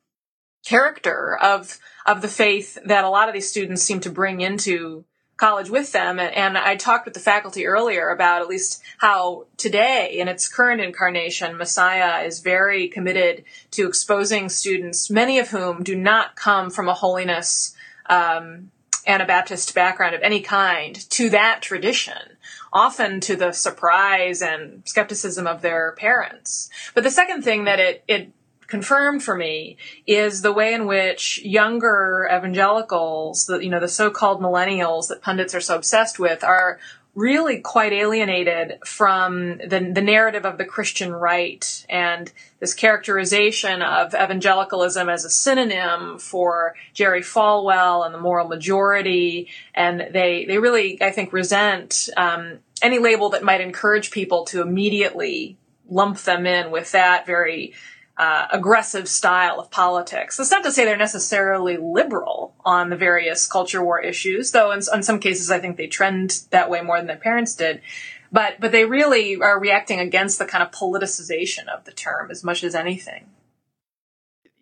[0.65, 5.05] character of, of the faith that a lot of these students seem to bring into
[5.39, 6.19] college with them.
[6.21, 10.83] And, I talked with the faculty earlier about at least how today, in its current
[10.83, 16.89] incarnation, Messiah is very committed to exposing students, many of whom do not come from
[16.89, 17.75] a holiness
[18.07, 18.71] um,
[19.07, 22.37] Anabaptist background of any kind, to that tradition,
[22.73, 26.69] often to the surprise and skepticism of their parents.
[26.95, 28.33] But the second thing that it, it
[28.69, 29.77] confirmed for me
[30.07, 35.55] is the way in which younger evangelicals, the, you know, the so-called millennials that pundits
[35.55, 36.79] are so obsessed with are
[37.15, 44.15] really quite alienated from the, the narrative of the Christian right and this characterization of
[44.15, 49.49] evangelicalism as a synonym for Jerry Falwell and the moral majority.
[49.75, 54.63] And they, they really, I think, resent um, any label that might encourage people to
[54.63, 55.57] immediately
[55.89, 57.73] lump them in with that very
[58.19, 60.37] uh, aggressive style of politics.
[60.37, 64.81] That's not to say they're necessarily liberal on the various culture war issues, though in,
[64.93, 67.81] in some cases I think they trend that way more than their parents did.
[68.33, 72.43] But but they really are reacting against the kind of politicization of the term as
[72.43, 73.27] much as anything.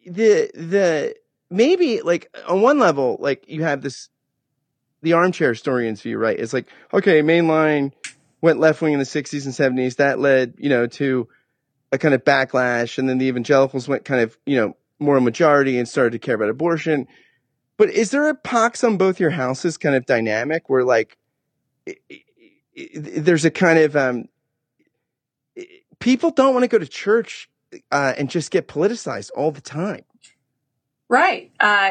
[0.06, 1.16] The the
[1.50, 4.10] maybe like on one level, like you have this
[5.02, 6.38] the armchair historian's view, right?
[6.38, 7.92] It's like, okay, mainline
[8.40, 9.96] went left wing in the 60s and 70s.
[9.96, 11.28] That led, you know, to
[11.92, 15.78] a kind of backlash, and then the evangelicals went kind of, you know, more majority
[15.78, 17.06] and started to care about abortion.
[17.76, 21.18] But is there a pox on both your houses kind of dynamic where like
[21.84, 21.98] it,
[22.74, 24.28] it, there's a kind of um,
[25.98, 27.50] people don't want to go to church
[27.90, 30.04] uh, and just get politicized all the time.
[31.08, 31.52] Right.
[31.60, 31.90] Uh,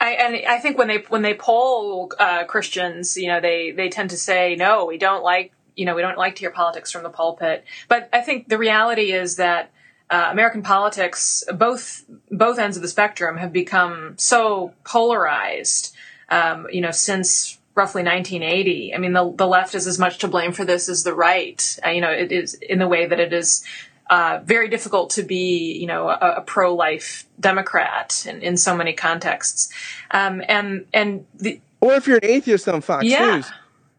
[0.00, 3.88] I, and I think when they when they poll uh, Christians, you know, they they
[3.88, 6.90] tend to say no, we don't like you know, we don't like to hear politics
[6.90, 7.64] from the pulpit.
[7.88, 9.70] But I think the reality is that
[10.10, 15.94] uh, American politics, both both ends of the spectrum, have become so polarized.
[16.28, 18.94] Um, you know, since roughly 1980.
[18.94, 21.78] I mean, the the left is as much to blame for this as the right.
[21.84, 23.64] Uh, you know, it is in the way that it is.
[24.08, 28.92] Uh, very difficult to be, you know, a, a pro-life Democrat in, in so many
[28.92, 29.72] contexts,
[30.10, 33.36] um, and and the or if you're an atheist on Fox yeah.
[33.36, 33.52] News,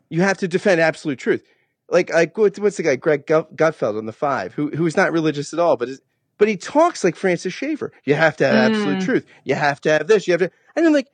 [0.09, 1.45] you have to defend absolute truth
[1.91, 5.59] like like what's the guy Greg Gutfeld on the Five, who who's not religious at
[5.59, 6.01] all, but is,
[6.37, 7.91] but he talks like Francis Schaeffer.
[8.05, 8.75] You have to have mm.
[8.75, 9.25] absolute truth.
[9.43, 10.27] You have to have this.
[10.27, 11.09] You have to, and then like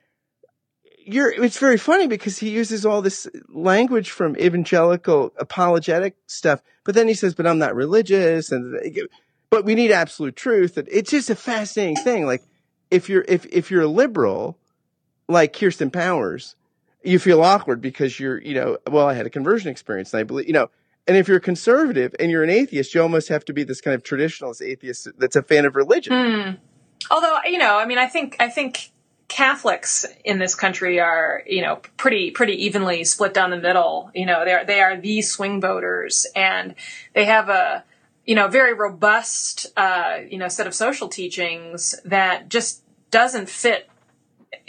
[0.99, 1.31] you're.
[1.31, 7.07] It's very funny because he uses all this language from evangelical apologetic stuff, but then
[7.07, 8.79] he says, "But I'm not religious," and
[9.49, 10.77] but we need absolute truth.
[10.77, 12.27] And it's just a fascinating thing.
[12.27, 12.43] Like
[12.91, 14.59] if you're if if you're a liberal,
[15.27, 16.55] like Kirsten Powers
[17.07, 20.23] you feel awkward because you're, you know, well, I had a conversion experience and I
[20.23, 20.69] believe, you know,
[21.07, 23.95] and if you're conservative and you're an atheist, you almost have to be this kind
[23.95, 26.11] of traditionalist atheist that's a fan of religion.
[26.11, 26.57] Mm.
[27.09, 28.91] Although, you know, I mean, I think, I think
[29.29, 34.11] Catholics in this country are, you know, pretty, pretty evenly split down the middle.
[34.13, 36.75] You know, they're, they are the swing voters and
[37.13, 37.85] they have a,
[38.25, 43.89] you know, very robust, uh, you know, set of social teachings that just doesn't fit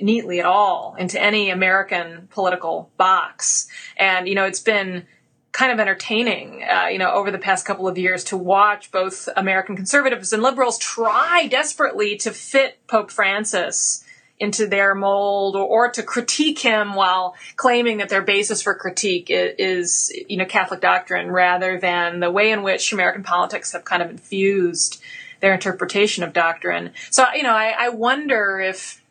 [0.01, 3.69] neatly at all into any American political box.
[3.97, 5.07] And, you know, it's been
[5.51, 9.29] kind of entertaining, uh, you know, over the past couple of years to watch both
[9.37, 14.05] American conservatives and liberals try desperately to fit Pope Francis
[14.38, 19.31] into their mold or, or to critique him while claiming that their basis for critique
[19.31, 23.85] is, is, you know, Catholic doctrine rather than the way in which American politics have
[23.85, 25.03] kind of infused
[25.41, 26.93] their interpretation of doctrine.
[27.11, 29.03] So, you know, I, I wonder if,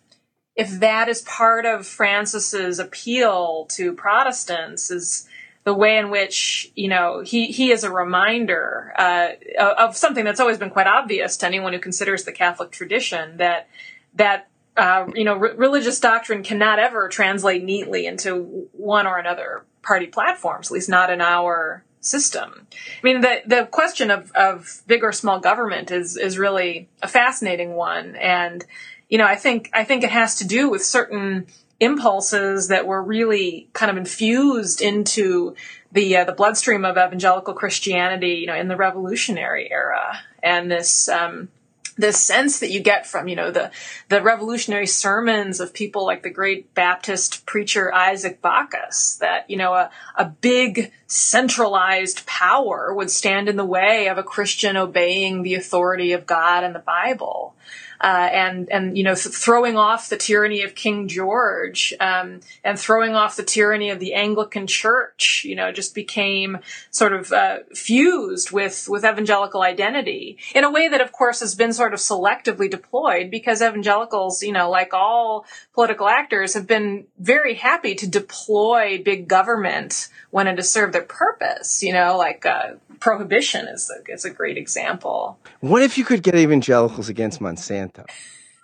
[0.57, 5.27] if that is part of Francis's appeal to Protestants is
[5.63, 9.29] the way in which you know he he is a reminder uh,
[9.77, 13.69] of something that's always been quite obvious to anyone who considers the Catholic tradition that
[14.15, 19.65] that uh, you know, re- religious doctrine cannot ever translate neatly into one or another
[19.81, 22.67] party platforms, at least not in our system.
[22.71, 27.07] I mean, the the question of of big or small government is is really a
[27.07, 28.63] fascinating one, and
[29.09, 31.47] you know, I think I think it has to do with certain
[31.79, 35.55] impulses that were really kind of infused into
[35.91, 41.07] the uh, the bloodstream of evangelical Christianity, you know, in the Revolutionary era, and this
[41.07, 41.49] um,
[41.97, 43.71] this sense that you get from, you know, the,
[44.09, 49.73] the revolutionary sermons of people like the great Baptist preacher Isaac Backus, that, you know,
[49.73, 55.55] a, a big centralized power would stand in the way of a Christian obeying the
[55.55, 57.55] authority of God and the Bible
[58.01, 62.79] uh, and and you know th- throwing off the tyranny of King George um, and
[62.79, 65.43] throwing off the tyranny of the Anglican Church.
[65.45, 66.59] You know, just became
[66.91, 71.55] sort of uh, fused with with evangelical identity in a way that, of course, has
[71.55, 77.05] been sort of selectively deployed because evangelicals, you know, like all political actors, have been
[77.17, 81.81] very happy to deploy big government when it serve their purpose.
[81.81, 85.39] You know, like uh, prohibition is a, is a great example.
[85.61, 88.05] What if you could get evangelicals against Monsanto?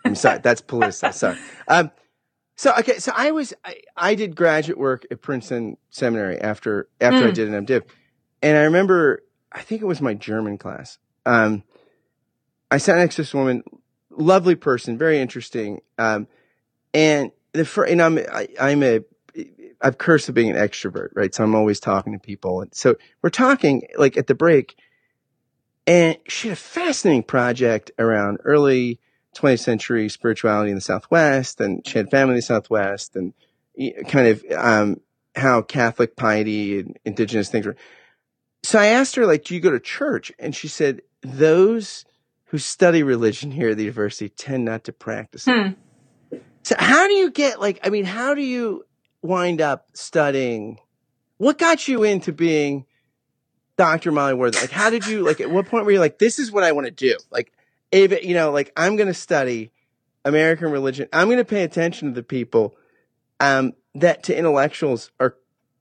[0.05, 1.15] I'm sorry, that's politicized.
[1.15, 1.37] Sorry.
[1.67, 1.89] Um,
[2.55, 7.21] so okay, so I was I, I, did graduate work at Princeton Seminary after after
[7.21, 7.29] mm.
[7.29, 7.81] I did an MDiv,
[8.43, 10.99] and I remember I think it was my German class.
[11.25, 11.63] Um,
[12.69, 13.63] I sat next to this woman,
[14.11, 16.27] lovely person, very interesting, um,
[16.93, 18.99] and the and I'm I, I'm a
[19.83, 21.35] I've cursed at being an extrovert, right?
[21.35, 22.61] So I'm always talking to people.
[22.61, 24.75] And so we're talking like at the break
[25.85, 29.01] and she had a fascinating project around early
[29.35, 33.33] 20th century spirituality in the Southwest and she had family in the Southwest and
[34.07, 35.01] kind of, um,
[35.35, 37.75] how Catholic piety and indigenous things were.
[38.63, 40.31] So I asked her, like, do you go to church?
[40.39, 42.05] And she said, those
[42.45, 45.75] who study religion here at the university tend not to practice it.
[46.31, 46.37] Hmm.
[46.61, 48.85] So how do you get like, I mean, how do you,
[49.23, 50.79] wind up studying?
[51.37, 52.85] What got you into being
[53.77, 54.11] Dr.
[54.11, 54.61] Molly Worthen?
[54.61, 56.71] Like, how did you, like, at what point were you like, this is what I
[56.73, 57.17] want to do?
[57.31, 57.51] Like,
[57.91, 59.71] if, you know, like, I'm going to study
[60.25, 61.07] American religion.
[61.11, 62.75] I'm going to pay attention to the people
[63.39, 65.35] um, that to intellectuals are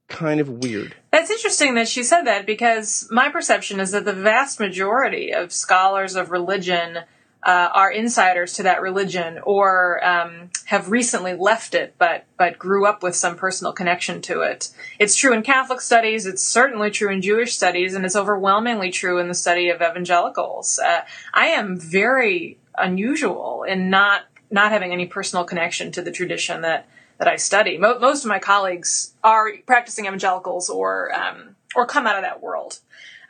[0.09, 0.95] kind of weird.
[1.11, 5.53] That's interesting that she said that because my perception is that the vast majority of
[5.53, 6.99] scholars of religion
[7.43, 12.87] uh, are insiders to that religion or um, have recently left it but but grew
[12.87, 14.71] up with some personal connection to it.
[14.99, 16.27] It's true in Catholic studies.
[16.27, 20.79] It's certainly true in Jewish studies, and it's overwhelmingly true in the study of evangelicals.
[20.79, 21.01] Uh,
[21.35, 26.87] I am very unusual in not not having any personal connection to the tradition that
[27.19, 27.79] that I study.
[27.79, 32.43] Mo- most of my colleagues are practicing evangelicals or um, or come out of that
[32.43, 32.81] world.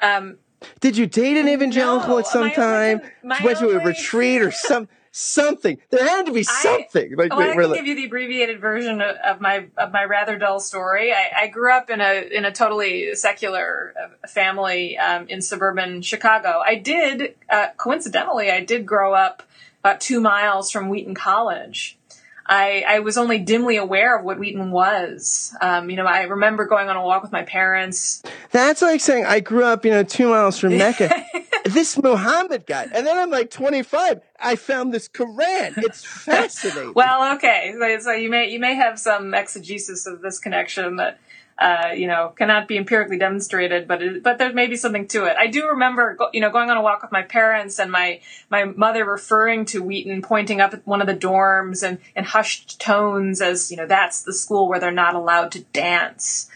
[0.03, 0.39] Um,
[0.81, 3.01] did you date an evangelical no, at some time?
[3.23, 5.79] Went to a retreat or some something.
[5.91, 7.13] There had to be something.
[7.13, 10.05] I, like, well, I can give you the abbreviated version of, of, my of my
[10.05, 11.13] rather dull story.
[11.13, 16.03] I, I, grew up in a in a totally secular uh, family um, in suburban
[16.03, 16.63] Chicago.
[16.65, 19.43] I did uh, coincidentally, I did grow up
[19.81, 21.99] about two miles from Wheaton College.
[22.47, 25.55] I, I was only dimly aware of what Wheaton was.
[25.61, 28.23] Um, you know, I remember going on a walk with my parents.
[28.51, 31.25] That's like saying I grew up, you know, two miles from Mecca.
[31.65, 32.89] this Muhammad guy.
[32.93, 34.21] And then I'm like 25.
[34.41, 35.79] I found this Quran.
[35.79, 36.93] It's fascinating.
[36.97, 37.75] well, okay.
[37.79, 41.19] So, so you may, you may have some exegesis of this connection that
[41.59, 45.25] uh, you know, cannot be empirically demonstrated, but it, but there may be something to
[45.25, 45.37] it.
[45.37, 48.65] I do remember, you know, going on a walk with my parents and my my
[48.65, 53.41] mother referring to Wheaton, pointing up at one of the dorms and in hushed tones
[53.41, 56.49] as you know that's the school where they're not allowed to dance.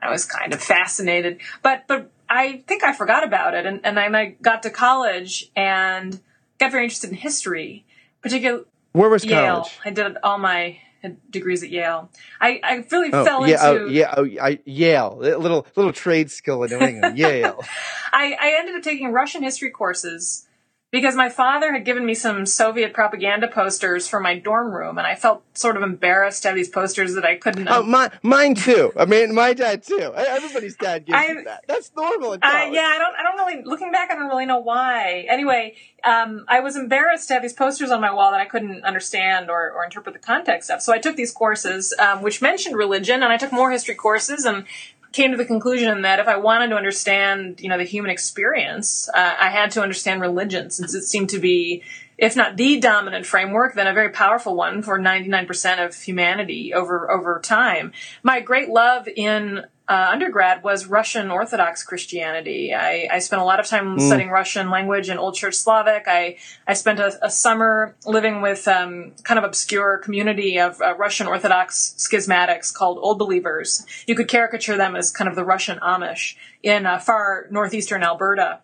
[0.00, 3.98] I was kind of fascinated, but but I think I forgot about it, and and
[3.98, 6.20] I got to college and
[6.58, 7.84] got very interested in history,
[8.22, 8.64] particularly.
[8.92, 9.62] Where was Yale.
[9.62, 9.78] college?
[9.84, 12.10] I did all my Uh, degrees at Yale.
[12.40, 15.92] I, I really oh, fell yeah, into oh, yeah, oh, I, Yale, a little little
[15.92, 17.18] trade skill in New England.
[17.18, 17.62] Yale.
[18.12, 20.46] I, I ended up taking Russian history courses
[20.94, 25.04] because my father had given me some Soviet propaganda posters for my dorm room, and
[25.04, 27.66] I felt sort of embarrassed to have these posters that I couldn't.
[27.66, 28.92] Oh, my, mine too.
[28.96, 30.12] I mean, my dad too.
[30.14, 31.64] Everybody's dad gives I, that.
[31.66, 32.34] That's normal.
[32.34, 33.16] Uh, yeah, I don't.
[33.16, 33.64] I don't really.
[33.64, 35.26] Looking back, I don't really know why.
[35.28, 35.74] Anyway,
[36.04, 39.50] um, I was embarrassed to have these posters on my wall that I couldn't understand
[39.50, 40.80] or, or interpret the context of.
[40.80, 44.44] So I took these courses, um, which mentioned religion, and I took more history courses,
[44.44, 44.64] and
[45.14, 49.08] came to the conclusion that if I wanted to understand, you know, the human experience,
[49.08, 51.84] uh, I had to understand religion since it seemed to be,
[52.18, 57.08] if not the dominant framework, then a very powerful one for 99% of humanity over,
[57.08, 57.92] over time.
[58.24, 62.72] My great love in uh, undergrad was Russian Orthodox Christianity.
[62.74, 64.06] I, I spent a lot of time Mm.
[64.06, 66.04] studying Russian language and Old Church Slavic.
[66.06, 70.94] I, I spent a, a summer living with um, kind of obscure community of uh,
[70.96, 73.84] Russian Orthodox schismatics called Old Believers.
[74.06, 78.60] You could caricature them as kind of the Russian Amish in uh, far northeastern Alberta,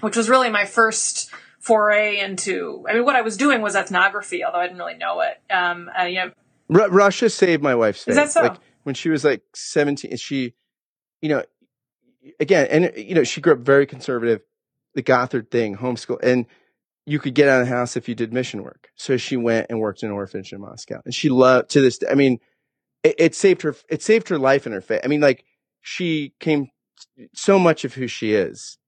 [0.00, 2.84] which was really my first foray into.
[2.88, 5.40] I mean, what I was doing was ethnography, although I didn't really know it.
[5.50, 6.30] Um, uh, you know,
[6.68, 8.12] Ru- Russia saved my wife's faith.
[8.12, 8.42] Is that so?
[8.42, 8.56] Like
[8.88, 10.54] when she was like 17, she,
[11.20, 11.44] you know,
[12.40, 14.40] again, and you know, she grew up very conservative,
[14.94, 16.46] the Gothard thing, homeschool, and
[17.04, 18.88] you could get out of the house if you did mission work.
[18.96, 21.98] So she went and worked in an orphanage in Moscow, and she loved to this.
[22.10, 22.38] I mean,
[23.02, 23.76] it, it saved her.
[23.90, 25.02] It saved her life and her faith.
[25.04, 25.44] I mean, like
[25.82, 26.68] she came.
[27.34, 28.78] So much of who she is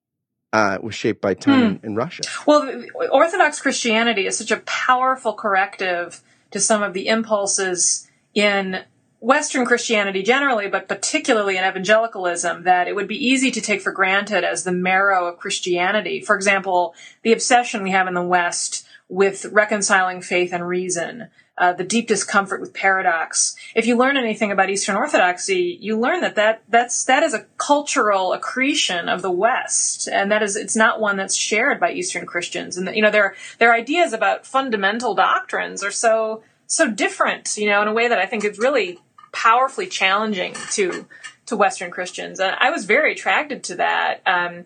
[0.55, 2.23] uh, was shaped by time in, in Russia.
[2.47, 6.23] Well, Orthodox Christianity is such a powerful corrective
[6.53, 8.85] to some of the impulses in
[9.21, 13.93] Western Christianity generally, but particularly in evangelicalism, that it would be easy to take for
[13.93, 16.23] granted as the marrow of Christianity.
[16.23, 21.75] For example, the obsession we have in the West with reconciling faith and reason, uh,
[21.75, 23.55] the deep discomfort with paradox.
[23.75, 27.45] If you learn anything about Eastern Orthodoxy, you learn that, that that's that is a
[27.59, 32.25] cultural accretion of the West, and that is it's not one that's shared by Eastern
[32.25, 32.79] Christians.
[32.79, 37.83] And you know their their ideas about fundamental doctrines are so so different, you know,
[37.83, 39.01] in a way that I think is really
[39.33, 41.07] powerfully challenging to
[41.47, 42.39] to Western Christians.
[42.41, 44.23] And I was very attracted to that.
[44.25, 44.65] Um,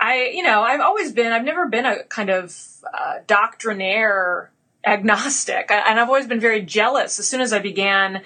[0.00, 2.58] I, you know, I've always been, I've never been a kind of
[2.92, 4.50] uh, doctrinaire
[4.84, 5.70] agnostic.
[5.70, 7.18] I, and I've always been very jealous.
[7.18, 8.22] As soon as I began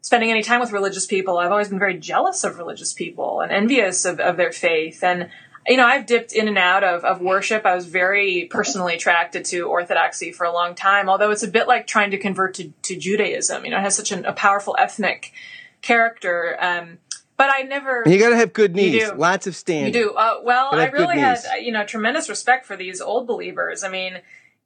[0.00, 3.52] spending any time with religious people, I've always been very jealous of religious people and
[3.52, 5.04] envious of, of their faith.
[5.04, 5.28] And,
[5.70, 7.64] you know, I've dipped in and out of, of worship.
[7.64, 11.68] I was very personally attracted to orthodoxy for a long time, although it's a bit
[11.68, 13.64] like trying to convert to, to Judaism.
[13.64, 15.32] You know, it has such an, a powerful ethnic
[15.80, 16.56] character.
[16.60, 16.98] Um,
[17.36, 18.02] but I never.
[18.04, 19.94] You got to have good knees, lots of standing.
[19.94, 20.10] You do.
[20.10, 23.84] Uh, well, I really had, uh, you know, tremendous respect for these old believers.
[23.84, 24.18] I mean,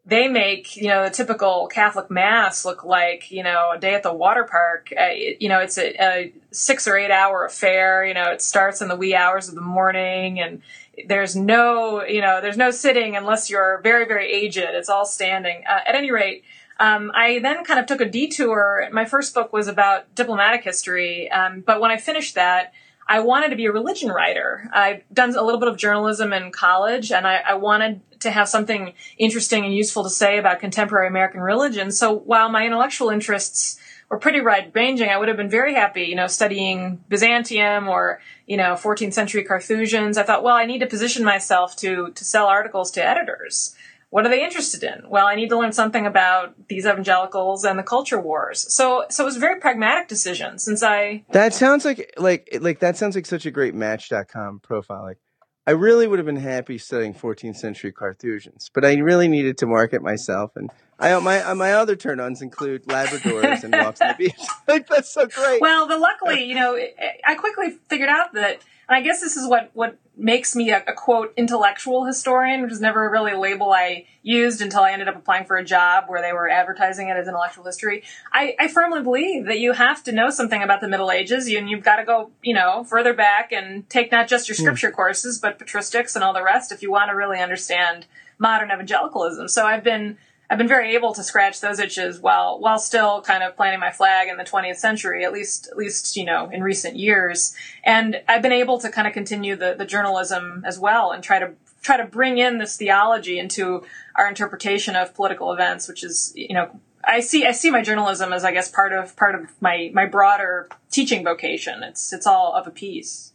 [0.07, 4.03] they make, you know, the typical Catholic mass look like, you know, a day at
[4.03, 4.93] the water park.
[4.99, 5.07] Uh,
[5.41, 8.05] you know, it's a, a six or eight hour affair.
[8.05, 10.61] You know, it starts in the wee hours of the morning and
[11.07, 14.59] there's no, you know, there's no sitting unless you're very, very aged.
[14.59, 15.65] It's all standing.
[15.69, 16.45] Uh, at any rate,
[16.79, 18.89] um, I then kind of took a detour.
[18.93, 22.73] My first book was about diplomatic history, um, but when I finished that,
[23.07, 24.69] I wanted to be a religion writer.
[24.73, 28.49] I'd done a little bit of journalism in college, and I, I wanted to have
[28.49, 31.93] something interesting and useful to say about contemporary American religion.
[31.93, 33.79] So while my intellectual interests
[34.09, 38.21] were pretty wide ranging, I would have been very happy, you know, studying Byzantium or,
[38.47, 40.17] you know, 14th century Carthusians.
[40.17, 43.75] I thought, well, I need to position myself to, to sell articles to editors.
[44.15, 45.11] What are they interested in?
[45.11, 48.65] Well, I need to learn something about these evangelicals and the culture wars.
[48.73, 52.79] So, so it was a very pragmatic decision since I, That sounds like like like
[52.79, 55.03] that sounds like such a great Match.com profile.
[55.03, 55.19] Like,
[55.67, 59.67] I really would have been happy studying 14th century Carthusians, but I really needed to
[59.67, 64.47] market myself, and I my my other turn-ons include Labradors and walks on the beach.
[64.69, 65.61] like that's so great.
[65.61, 66.79] Well, but luckily, you know,
[67.27, 70.83] I quickly figured out that, and I guess this is what what makes me a,
[70.87, 75.09] a quote intellectual historian, which is never really a label I used until I ended
[75.09, 78.05] up applying for a job where they were advertising it as intellectual history.
[78.33, 81.69] I, I firmly believe that you have to know something about the Middle Ages, and
[81.69, 84.63] you've got to go, you know, further back and take not just your hmm.
[84.63, 88.07] scripture courses, but patristics and all the rest if you want to really understand
[88.39, 89.49] modern evangelicalism.
[89.49, 90.19] So I've been
[90.55, 93.91] I've been very able to scratch those itches while while still kind of planting my
[93.91, 97.57] flag in the 20th century, at least at least you know in recent years.
[97.83, 101.41] And I've been able to kind of continue the the journalism as well and try
[101.41, 103.83] to try to bring in this theology into
[104.15, 106.71] our interpretation of political events, which is you know
[107.03, 110.07] I see I see my journalism as I guess part of part of my my
[110.07, 111.83] broader teaching vocation.
[111.83, 113.33] It's it's all of a piece.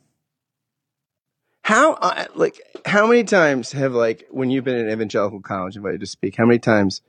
[1.64, 6.00] How uh, like how many times have like when you've been in evangelical college invited
[6.00, 6.38] to speak?
[6.38, 7.02] How many times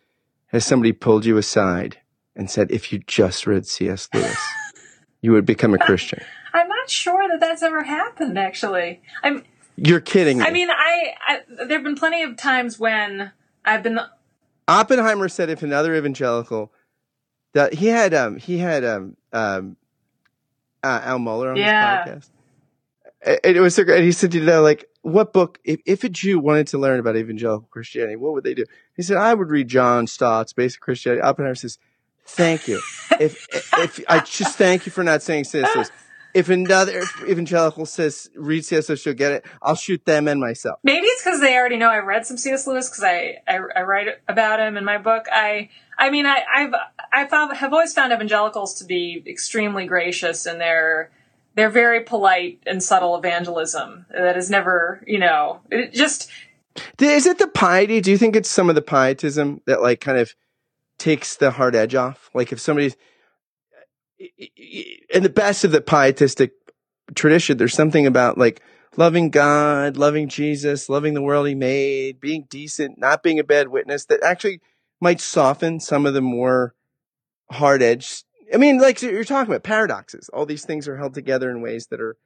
[0.53, 1.98] has somebody pulled you aside
[2.36, 4.09] and said, "If you just read C.S.
[4.14, 4.38] Lewis,
[5.22, 6.20] you would become a Christian"?
[6.53, 9.01] I'm not sure that that's ever happened actually.
[9.22, 9.44] I'm
[9.76, 10.44] You're kidding me.
[10.44, 13.30] I mean I, I there've been plenty of times when
[13.64, 14.01] I've been
[14.66, 16.72] Oppenheimer said if another evangelical
[17.55, 19.76] that he had um he had um um
[20.82, 22.05] uh, Al Mohler on Yeah.
[22.05, 22.30] his podcast.
[23.44, 23.96] And it was so great.
[23.96, 27.01] And he said, you know, like what book if, if a Jew wanted to learn
[27.01, 28.64] about evangelical Christianity, what would they do?
[28.94, 31.22] He said, I would read John Stott's Basic Christianity.
[31.22, 31.78] Oppenheimer says,
[32.26, 32.80] Thank you.
[33.20, 35.90] if if I just thank you for not saying C.S.
[36.32, 38.88] If another evangelical says read C.S.
[38.88, 39.46] Lewis, you'll get it.
[39.61, 40.78] I'll shoot them and myself.
[40.84, 42.68] Maybe it's because they already know I read some C.S.
[42.68, 45.26] Lewis because I, I I write about him in my book.
[45.32, 46.74] I I mean I I've
[47.12, 51.11] I have always found evangelicals to be extremely gracious in their
[51.61, 56.30] they're very polite and subtle evangelism that is never, you know, it just.
[56.98, 58.00] Is it the piety?
[58.00, 60.34] Do you think it's some of the pietism that like kind of
[60.98, 62.30] takes the hard edge off?
[62.32, 62.96] Like if somebody's
[64.18, 66.52] in the best of the pietistic
[67.14, 68.62] tradition, there's something about like
[68.96, 73.68] loving God, loving Jesus, loving the world he made, being decent, not being a bad
[73.68, 74.62] witness that actually
[74.98, 76.74] might soften some of the more
[77.50, 80.28] hard edged I mean, like you're talking about paradoxes.
[80.30, 82.16] All these things are held together in ways that are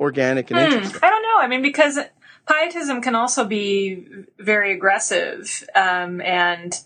[0.00, 1.00] organic and hmm, interesting.
[1.02, 1.38] I don't know.
[1.38, 1.98] I mean, because
[2.48, 4.06] pietism can also be
[4.38, 6.78] very aggressive um, and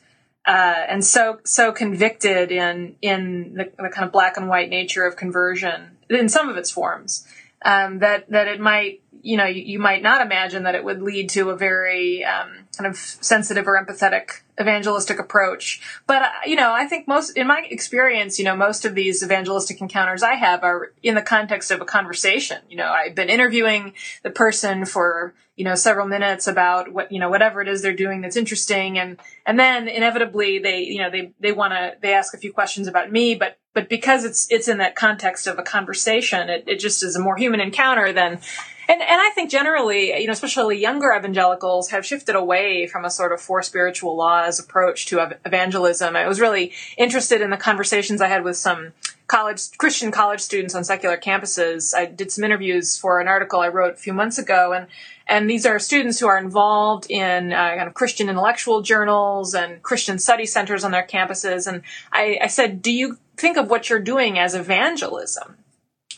[0.47, 5.05] uh, and so so convicted in in the, the, kind of black and white nature
[5.05, 7.27] of conversion in some of its forms
[7.65, 11.03] um, that that it might you know you, you, might not imagine that it would
[11.03, 15.81] lead to a very um, kind of sensitive or empathetic evangelistic approach.
[16.07, 19.23] But uh, you know i think most in my experience you know most of these
[19.23, 22.59] evangelistic encounters i have are in the context of a conversation.
[22.69, 27.19] You know i've been interviewing the person for you know several minutes about what you
[27.19, 28.99] know whatever it is they're doing that's interesting.
[28.99, 32.53] And and then inevitably they you know they they want to they ask a few
[32.53, 33.35] questions about me.
[33.35, 37.17] But but because it's it's in that context of a conversation it, it just is
[37.17, 38.41] a more human encounter than
[38.89, 43.11] and and I think generally, you know, especially younger evangelicals have shifted away from a
[43.11, 46.17] sort of four spiritual laws approach to evangelism.
[46.17, 48.93] I was really interested in the conversations I had with some
[49.27, 51.95] college Christian college students on secular campuses.
[51.95, 54.87] I did some interviews for an article I wrote a few months ago, and
[55.27, 59.83] and these are students who are involved in uh, kind of Christian intellectual journals and
[59.83, 61.67] Christian study centers on their campuses.
[61.67, 61.83] And
[62.13, 65.57] I, I said, "Do you think of what you're doing as evangelism?"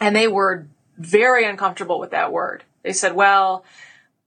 [0.01, 0.67] And they were
[0.99, 2.65] very uncomfortable with that word.
[2.83, 3.65] They said, well,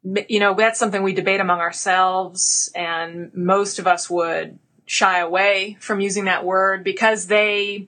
[0.04, 5.78] you know, that's something we debate among ourselves, and most of us would shy away
[5.80, 7.88] from using that word because they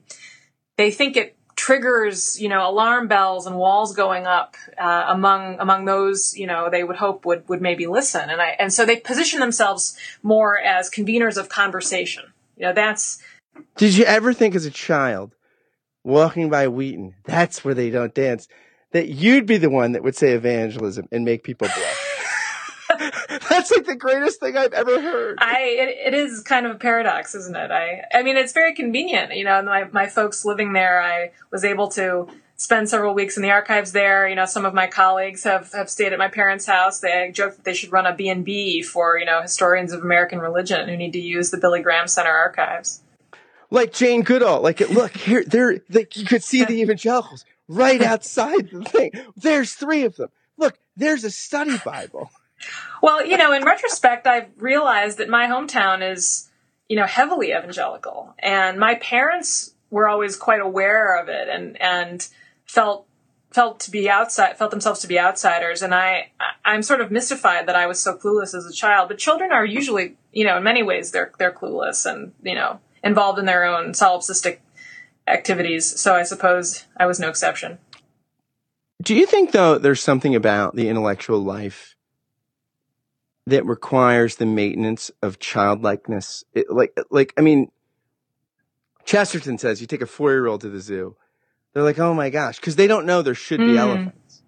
[0.76, 5.84] they think it triggers you know alarm bells and walls going up uh, among among
[5.84, 8.96] those you know they would hope would would maybe listen and I and so they
[8.96, 12.24] position themselves more as conveners of conversation
[12.56, 13.18] you know that's
[13.76, 15.34] did you ever think as a child
[16.02, 18.48] walking by Wheaton that's where they don't dance
[18.94, 23.10] that you'd be the one that would say evangelism and make people blush.
[23.50, 25.38] That's like the greatest thing I've ever heard.
[25.40, 27.72] I it, it is kind of a paradox, isn't it?
[27.72, 29.34] I I mean, it's very convenient.
[29.34, 33.42] You know, my my folks living there, I was able to spend several weeks in
[33.42, 34.28] the archives there.
[34.28, 37.00] You know, some of my colleagues have, have stayed at my parents' house.
[37.00, 40.88] They joke that they should run a B&B for, you know, historians of American religion
[40.88, 43.00] who need to use the Billy Graham Center archives.
[43.70, 44.62] Like Jane Goodall.
[44.62, 49.12] Like, look, here, there, like, you could see the evangelicals right outside the thing.
[49.36, 50.28] There's three of them.
[50.56, 52.30] Look, there's a study Bible.
[53.02, 56.50] Well, you know, in retrospect, I've realized that my hometown is,
[56.88, 62.26] you know, heavily evangelical, and my parents were always quite aware of it, and and
[62.64, 63.06] felt
[63.50, 66.30] felt to be outside, felt themselves to be outsiders, and I
[66.64, 69.08] I'm sort of mystified that I was so clueless as a child.
[69.08, 72.80] But children are usually, you know, in many ways they're they're clueless and you know
[73.02, 74.58] involved in their own solipsistic
[75.26, 77.78] activities, so I suppose I was no exception.
[79.02, 81.96] Do you think, though, there's something about the intellectual life
[83.46, 86.44] that requires the maintenance of childlikeness?
[86.54, 87.70] It, like, like, I mean,
[89.04, 91.16] Chesterton says you take a four year old to the zoo,
[91.72, 93.78] they're like, oh my gosh, because they don't know there should be mm.
[93.78, 94.42] elephants.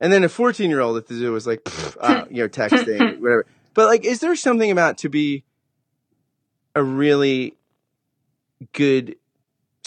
[0.00, 1.60] And then a 14 year old at the zoo is like,
[2.00, 3.46] uh, you know, texting, whatever.
[3.74, 5.44] But like, is there something about to be
[6.74, 7.56] a really
[8.72, 9.16] good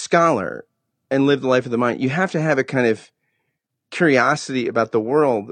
[0.02, 0.66] scholar
[1.10, 3.12] and live the life of the mind, you have to have a kind of
[3.90, 5.52] curiosity about the world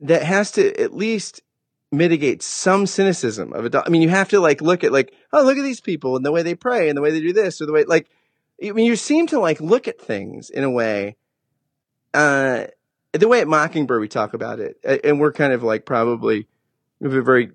[0.00, 1.42] that has to at least
[1.90, 3.74] mitigate some cynicism of it.
[3.74, 6.24] I mean, you have to like look at like, oh, look at these people and
[6.24, 8.08] the way they pray and the way they do this or the way like,
[8.62, 11.16] I mean, you seem to like look at things in a way,
[12.12, 12.66] uh,
[13.12, 16.48] the way at Mockingbird we talk about it, and we're kind of like probably
[17.00, 17.50] we have a very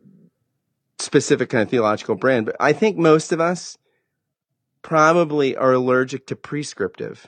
[1.00, 3.78] specific kind of theological brand, but I think most of us
[4.82, 7.28] probably are allergic to prescriptive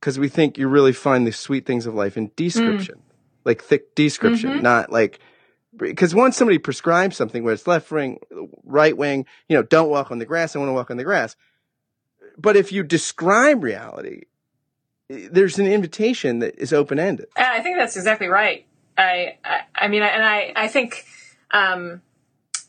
[0.00, 3.12] because we think you really find the sweet things of life in description, mm.
[3.44, 4.62] like thick description, mm-hmm.
[4.62, 5.20] not like
[5.76, 8.18] because once somebody prescribes something where it's left wing,
[8.64, 11.04] right wing, you know, don't walk on the grass, I want to walk on the
[11.04, 11.34] grass.
[12.36, 14.24] But if you describe reality,
[15.08, 17.26] there's an invitation that is open ended.
[17.36, 18.66] I think that's exactly right.
[18.96, 21.06] I, I, I mean, and I, I think,
[21.50, 22.02] um,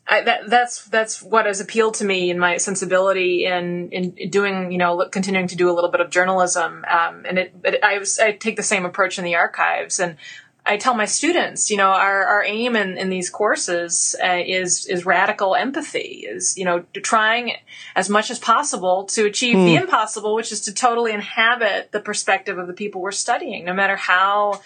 [0.06, 4.70] I, that, that's that's what has appealed to me in my sensibility in in doing
[4.70, 7.98] you know continuing to do a little bit of journalism um, and it, it I,
[7.98, 10.16] was, I take the same approach in the archives and
[10.66, 14.86] I tell my students, you know, our, our aim in, in these courses uh, is
[14.86, 17.52] is radical empathy, is you know trying
[17.94, 22.56] as much as possible to achieve the impossible, which is to totally inhabit the perspective
[22.56, 24.62] of the people we're studying, no matter how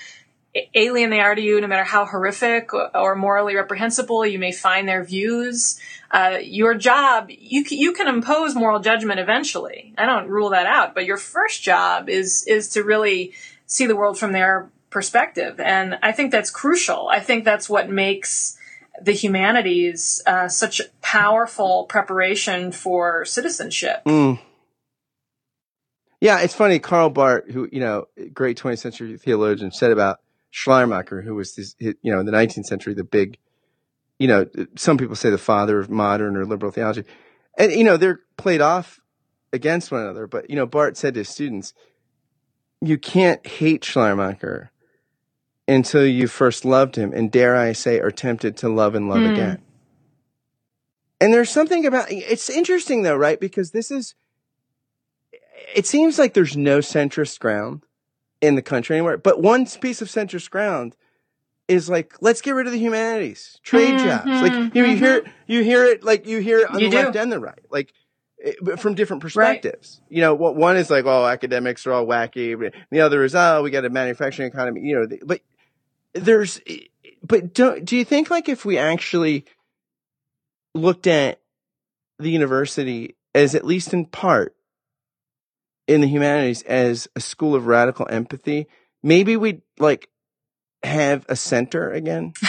[0.75, 4.89] alien they are to you, no matter how horrific or morally reprehensible you may find
[4.89, 5.79] their views.
[6.11, 9.95] Uh, your job, you you can impose moral judgment eventually.
[9.99, 13.33] I don't rule that out, but your first job is is to really
[13.67, 17.09] see the world from their perspective, and I think that's crucial.
[17.09, 18.57] I think that's what makes
[19.01, 24.03] the humanities uh, such powerful preparation for citizenship.
[24.05, 24.41] Mm.
[26.21, 26.79] Yeah, it's funny.
[26.79, 30.19] Karl Barth, who you know, great 20th century theologian, said about
[30.51, 33.38] Schleiermacher, who was this, you know, in the 19th century, the big,
[34.18, 34.46] you know,
[34.76, 37.05] some people say the father of modern or liberal theology,
[37.59, 39.01] and you know, they're played off
[39.53, 40.26] against one another.
[40.26, 41.74] But you know, Barth said to his students,
[42.80, 44.70] "You can't hate Schleiermacher
[45.66, 49.22] until you first loved him, and dare I say, are tempted to love and love
[49.22, 49.30] Hmm.
[49.30, 49.62] again."
[51.20, 53.40] And there's something about it's interesting though, right?
[53.40, 54.14] Because this is
[55.74, 57.82] it seems like there's no centrist ground
[58.41, 60.97] in the country anywhere, but one piece of centrist ground
[61.66, 64.43] is like let's get rid of the humanities, trade mm-hmm, jobs.
[64.43, 66.97] Like you, you hear it, you hear it like you hear it on You the
[66.97, 67.05] do.
[67.05, 67.93] left and the right, like
[68.39, 70.01] it- but from different perspectives.
[70.09, 72.72] You know, what one is like, oh, academics are all wacky.
[72.91, 74.80] The other is, oh, we got a manufacturing economy.
[74.82, 75.41] You know, the- but
[76.14, 76.78] there's, eh,
[77.22, 79.45] but don't do you think like if we actually
[80.74, 81.41] looked at
[82.18, 84.55] the university as at least in part
[85.89, 88.68] in the humanities as a school of radical empathy,
[89.03, 90.09] maybe we'd like
[90.84, 92.34] have a center again.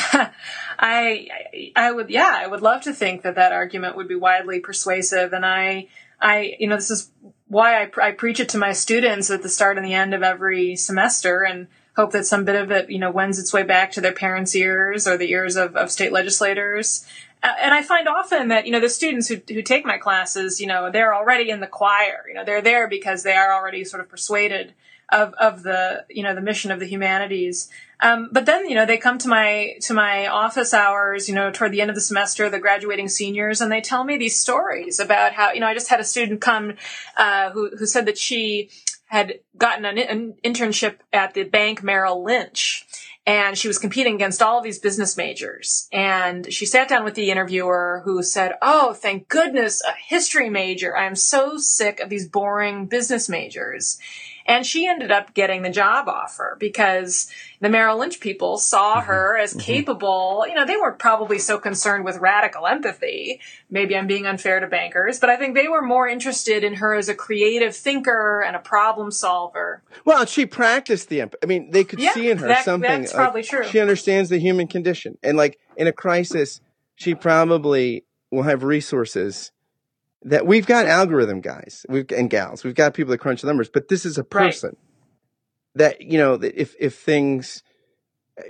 [0.77, 1.27] I,
[1.75, 5.33] I would yeah I would love to think that that argument would be widely persuasive
[5.33, 5.87] and I
[6.21, 7.11] I you know this is
[7.47, 10.21] why I, I preach it to my students at the start and the end of
[10.21, 13.91] every semester and hope that some bit of it you know wends its way back
[13.93, 17.05] to their parents ears or the ears of, of state legislators
[17.41, 20.67] and I find often that you know the students who who take my classes you
[20.67, 22.25] know they're already in the choir.
[22.27, 24.73] You know they're there because they are already sort of persuaded
[25.11, 27.69] of of the you know the mission of the humanities.
[28.01, 31.51] Um, but then, you know, they come to my to my office hours, you know,
[31.51, 34.99] toward the end of the semester, the graduating seniors, and they tell me these stories
[34.99, 36.75] about how, you know, I just had a student come
[37.17, 38.69] uh, who who said that she
[39.07, 42.85] had gotten an, an internship at the bank Merrill Lynch,
[43.29, 45.87] and she was competing against all these business majors.
[45.91, 50.97] And she sat down with the interviewer, who said, "Oh, thank goodness, a history major!
[50.97, 53.99] I am so sick of these boring business majors."
[54.49, 57.29] And she ended up getting the job offer because
[57.61, 59.05] the Merrill Lynch people saw mm-hmm.
[59.05, 59.59] her as mm-hmm.
[59.59, 60.43] capable.
[60.47, 63.41] You know, they weren't probably so concerned with radical empathy.
[63.69, 66.95] Maybe I'm being unfair to bankers, but I think they were more interested in her
[66.95, 69.83] as a creative thinker and a problem solver.
[70.03, 71.39] Well, she practiced the empathy.
[71.43, 72.89] I mean, they could Yeah, see in her that- something.
[72.89, 73.65] that's like, probably true.
[73.65, 76.59] She understands the human condition, and like in a crisis,
[76.95, 79.51] she probably will have resources
[80.23, 82.63] that we've got algorithm guys we've and gals.
[82.63, 84.51] We've got people that crunch numbers, but this is a Right.
[84.51, 84.75] person
[85.75, 87.63] that you know that if if things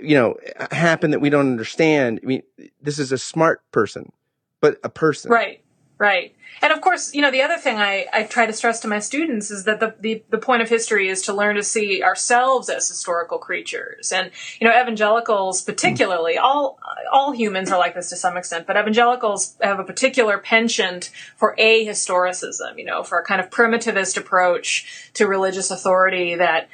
[0.00, 0.36] you know
[0.70, 2.20] happen that we don't understand.
[2.22, 2.42] I mean,
[2.80, 4.12] this is a smart person,
[4.60, 5.30] but a person.
[5.30, 5.62] Right,
[6.00, 6.34] right.
[6.62, 8.98] And of course, you know, the other thing I, I try to stress to my
[8.98, 12.68] students is that the, the, the point of history is to learn to see ourselves
[12.68, 14.12] as historical creatures.
[14.12, 16.42] And, you know, evangelicals particularly, mm.
[16.42, 16.78] all,
[17.12, 21.54] all humans are like this to some extent, but evangelicals have a particular penchant for
[21.56, 26.68] ahistoricism, you know, for a kind of primitivist approach to religious authority that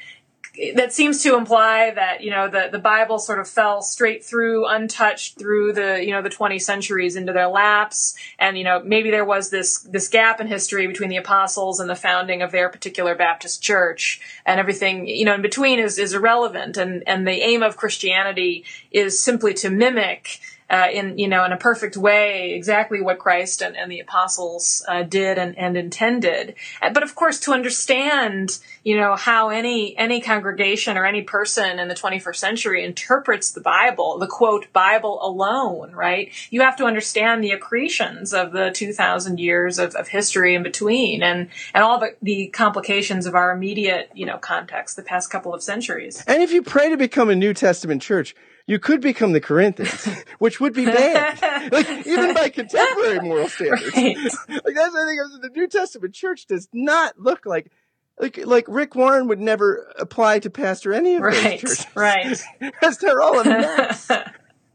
[0.74, 4.66] that seems to imply that you know the the Bible sort of fell straight through,
[4.66, 9.10] untouched through the you know the 20 centuries into their laps, and you know maybe
[9.10, 12.68] there was this this gap in history between the apostles and the founding of their
[12.68, 17.42] particular Baptist church, and everything you know in between is is irrelevant, and and the
[17.42, 20.40] aim of Christianity is simply to mimic.
[20.68, 24.84] Uh, in you know in a perfect way exactly what Christ and, and the apostles
[24.88, 26.56] uh, did and, and intended.
[26.82, 31.78] Uh, but of course to understand you know how any any congregation or any person
[31.78, 36.32] in the 21st century interprets the bible the quote bible alone right?
[36.50, 41.22] You have to understand the accretions of the 2000 years of, of history in between
[41.22, 45.54] and and all the, the complications of our immediate you know context the past couple
[45.54, 46.24] of centuries.
[46.26, 48.34] And if you pray to become a New Testament church,
[48.66, 50.08] you could become the Corinthians,
[50.38, 51.72] which would be bad.
[51.72, 53.96] like even by contemporary moral standards.
[53.96, 54.16] Right.
[54.48, 55.40] like that's the thing.
[55.42, 57.70] The New Testament church does not look like
[58.18, 61.86] like like Rick Warren would never apply to pastor any of right those churches.
[61.94, 64.10] right Because they're all a mess.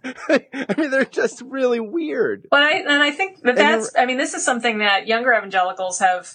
[0.03, 2.47] I mean, they're just really weird.
[2.51, 5.99] Well, I, and I think that that's, I mean, this is something that younger evangelicals
[5.99, 6.33] have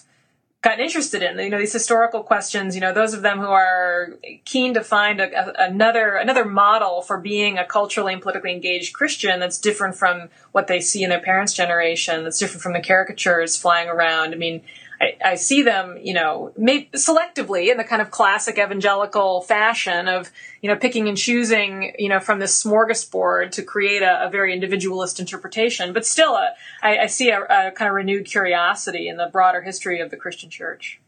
[0.61, 1.37] gotten interested in.
[1.39, 2.75] You know, these historical questions.
[2.75, 7.01] You know, those of them who are keen to find a, a, another another model
[7.01, 11.09] for being a culturally and politically engaged Christian that's different from what they see in
[11.09, 12.23] their parents' generation.
[12.23, 14.33] That's different from the caricatures flying around.
[14.33, 14.61] I mean,
[14.99, 20.31] I, I see them, you know, selectively in the kind of classic evangelical fashion of,
[20.61, 24.53] you know, picking and choosing, you know, from this smorgasbord to create a, a very
[24.53, 25.93] individualist interpretation.
[25.93, 29.61] But still, a, I, I see a, a kind of renewed curiosity in the broader
[29.61, 30.99] history of the Christian church.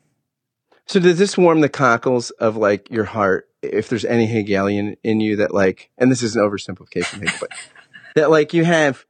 [0.86, 5.20] So does this warm the cockles of like your heart if there's any Hegelian in
[5.20, 7.52] you that like, and this is an oversimplification, maybe, but
[8.16, 9.06] that like you have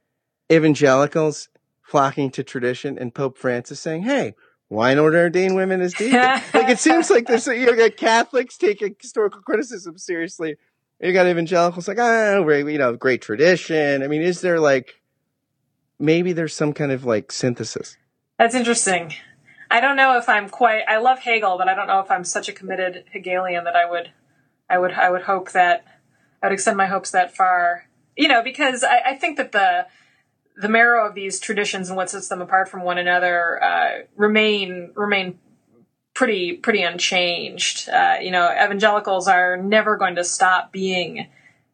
[0.51, 1.49] evangelicals
[1.82, 4.36] flocking to tradition and Pope Francis saying, Hey,
[4.70, 6.41] why ordain women as deacons?
[6.53, 10.55] like it seems like there's you got Catholics taking historical criticism seriously.
[11.01, 14.03] You got evangelicals like, ah, you know, great tradition.
[14.03, 15.01] I mean, is there like
[15.97, 17.97] maybe there's some kind of like synthesis?
[18.38, 19.13] That's interesting.
[19.72, 20.84] I don't know if I'm quite.
[20.88, 23.89] I love Hegel, but I don't know if I'm such a committed Hegelian that I
[23.89, 24.11] would,
[24.70, 25.86] I would, I would hope that
[26.43, 27.88] I would extend my hopes that far.
[28.15, 29.88] You know, because I, I think that the
[30.57, 34.91] the marrow of these traditions and what sets them apart from one another uh, remain
[34.95, 35.39] remain
[36.13, 37.87] pretty pretty unchanged.
[37.89, 41.27] Uh, you know, evangelicals are never going to stop being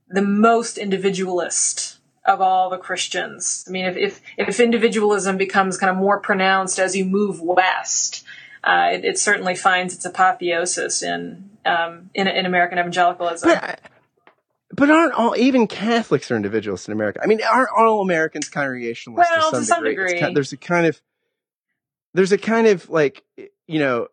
[0.07, 3.65] the most individualist of all the Christians.
[3.67, 8.23] I mean, if if, if individualism becomes kind of more pronounced as you move west,
[8.63, 13.49] uh, it, it, certainly finds its apotheosis in um, in, in American evangelicalism.
[13.49, 13.79] But,
[14.71, 17.19] but aren't all even Catholics are individualists in America?
[17.23, 20.05] I mean, aren't all Americans congregationalists well, to some, to some degree?
[20.05, 20.19] degree.
[20.19, 21.01] Kind, there's a kind of
[22.13, 23.23] there's a kind of like
[23.67, 24.07] you know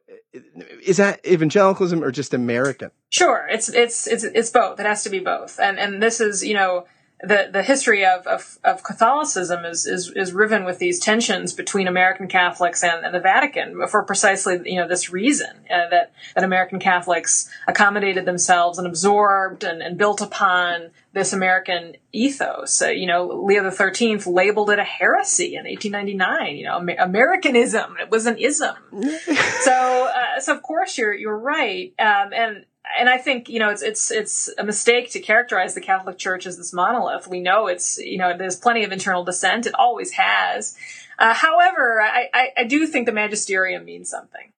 [0.82, 2.90] is that evangelicalism or just American?
[3.10, 4.80] Sure, it's it's it's it's both.
[4.80, 5.58] It has to be both.
[5.60, 6.86] And and this is you know
[7.22, 11.86] the the history of, of, of Catholicism is, is is riven with these tensions between
[11.86, 16.42] American Catholics and, and the Vatican for precisely you know this reason uh, that that
[16.42, 22.82] American Catholics accommodated themselves and absorbed and, and built upon this American ethos.
[22.82, 26.56] Uh, you know, Leo the Thirteenth labeled it a heresy in 1899.
[26.56, 27.96] You know, Americanism.
[28.00, 28.74] It was an ism.
[29.60, 31.94] so, uh, so of course you're you're right.
[32.00, 32.64] Um, and
[32.98, 36.46] and I think you know it's it's it's a mistake to characterize the Catholic Church
[36.46, 37.28] as this monolith.
[37.28, 39.66] We know it's you know there's plenty of internal dissent.
[39.66, 40.76] It always has.
[41.18, 44.52] Uh, however, I, I, I do think the magisterium means something.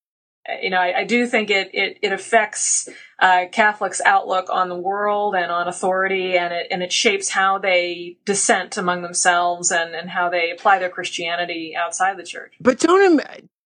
[0.48, 4.68] Uh, you know, I, I do think it it, it affects uh, Catholics' outlook on
[4.68, 9.70] the world and on authority, and it and it shapes how they dissent among themselves
[9.70, 12.54] and and how they apply their Christianity outside the church.
[12.60, 13.02] But don't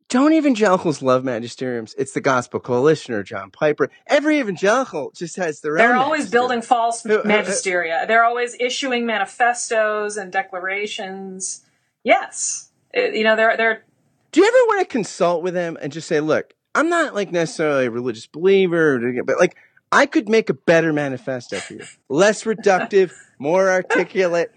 [0.08, 1.94] don't evangelicals love magisteriums?
[1.98, 3.90] It's the Gospel Coalition or John Piper.
[4.06, 5.96] Every evangelical just has their They're own.
[5.96, 8.06] They're always building false magisteria.
[8.06, 11.64] They're always issuing manifestos and declarations.
[12.04, 13.84] Yes, it, you know they're they're.
[14.32, 17.30] Do you ever want to consult with them and just say, "Look, I'm not like
[17.30, 19.56] necessarily a religious believer, but like
[19.92, 24.52] I could make a better manifesto for you, less reductive, more articulate.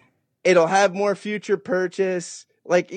[0.46, 2.90] It'll have more future purchase." Like,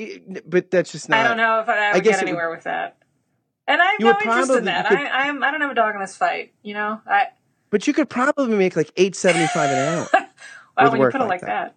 [0.47, 1.19] but that's just not.
[1.19, 2.97] I don't know if I ever I get anywhere would, with that.
[3.67, 4.87] And I have no interest in that.
[4.87, 6.53] Could, I, I'm, I don't have a dog in this fight.
[6.63, 7.27] You know, I.
[7.71, 10.09] But you could probably make like eight seventy five an hour.
[10.77, 11.75] well, when you put it like that.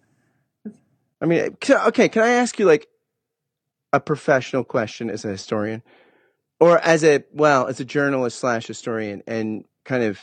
[0.64, 0.72] that.
[1.20, 2.08] I mean, okay.
[2.08, 2.86] Can I ask you like
[3.92, 5.82] a professional question as a historian,
[6.60, 10.20] or as a well as a journalist slash historian and kind of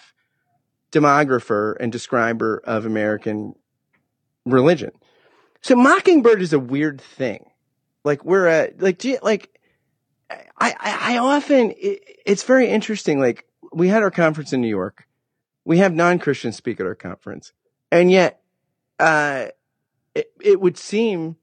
[0.94, 3.54] demographer and describer of American
[4.46, 4.92] religion?
[5.62, 7.48] So Mockingbird is a weird thing
[8.06, 9.60] like we're at like you, like
[10.30, 13.20] I I, I often it, it's very interesting.
[13.20, 15.08] Like we had our conference in New York.
[15.66, 17.52] We have non Christians speak at our conference,
[17.92, 18.42] and yet
[19.00, 19.48] uh,
[20.14, 21.36] it, it would seem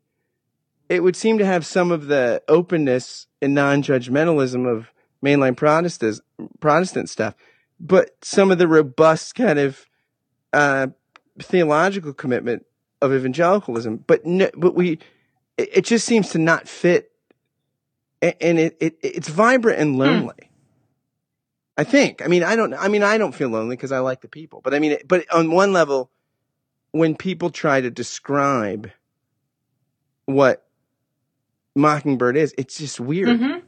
[0.89, 4.93] it would seem to have some of the openness and non judgmentalism of
[5.23, 6.21] mainline Protestants
[6.61, 7.35] Protestant stuff,
[7.81, 9.87] but some of the robust kind of
[10.53, 10.87] uh,
[11.41, 12.67] theological commitment
[13.01, 14.05] of evangelicalism.
[14.07, 15.01] But no, but we
[15.57, 17.13] it, it just seems to not fit,
[18.21, 20.01] and it, it it's vibrant and hmm.
[20.01, 20.35] lonely.
[20.39, 20.49] Hmm.
[21.77, 22.23] I think.
[22.23, 22.75] I mean, I don't.
[22.75, 24.61] I mean, I don't feel lonely because I like the people.
[24.63, 26.11] But I mean, but on one level,
[26.93, 28.91] when people try to describe
[30.27, 30.67] what
[31.75, 33.41] Mockingbird is, it's just weird.
[33.41, 33.67] Mm-hmm.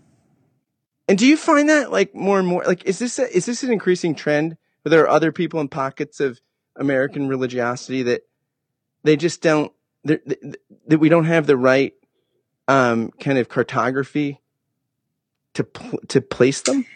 [1.08, 2.62] And do you find that like more and more?
[2.64, 4.56] Like, is this a, is this an increasing trend?
[4.82, 6.40] Where there are other people in pockets of
[6.76, 8.22] American religiosity that
[9.02, 9.72] they just don't
[10.04, 11.94] that we don't have the right
[12.68, 14.40] um, kind of cartography
[15.54, 16.86] to pl- to place them?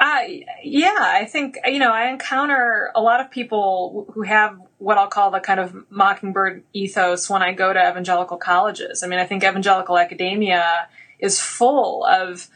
[0.00, 0.20] Uh,
[0.62, 5.08] yeah, I think you know I encounter a lot of people who have what I'll
[5.08, 9.02] call the kind of mockingbird ethos when I go to evangelical colleges.
[9.02, 10.88] I mean, I think evangelical academia
[11.18, 12.48] is full of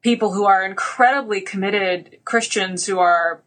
[0.00, 3.42] people who are incredibly committed Christians who are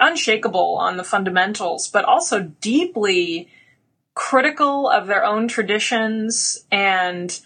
[0.00, 3.48] unshakable on the fundamentals, but also deeply
[4.18, 7.40] critical of their own traditions and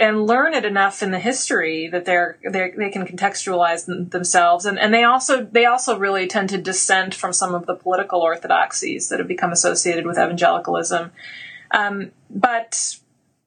[0.00, 4.64] and learn it enough in the history that they're, they're they can contextualize them, themselves.
[4.64, 8.22] And and they also they also really tend to dissent from some of the political
[8.22, 11.12] orthodoxies that have become associated with evangelicalism.
[11.72, 12.96] Um, but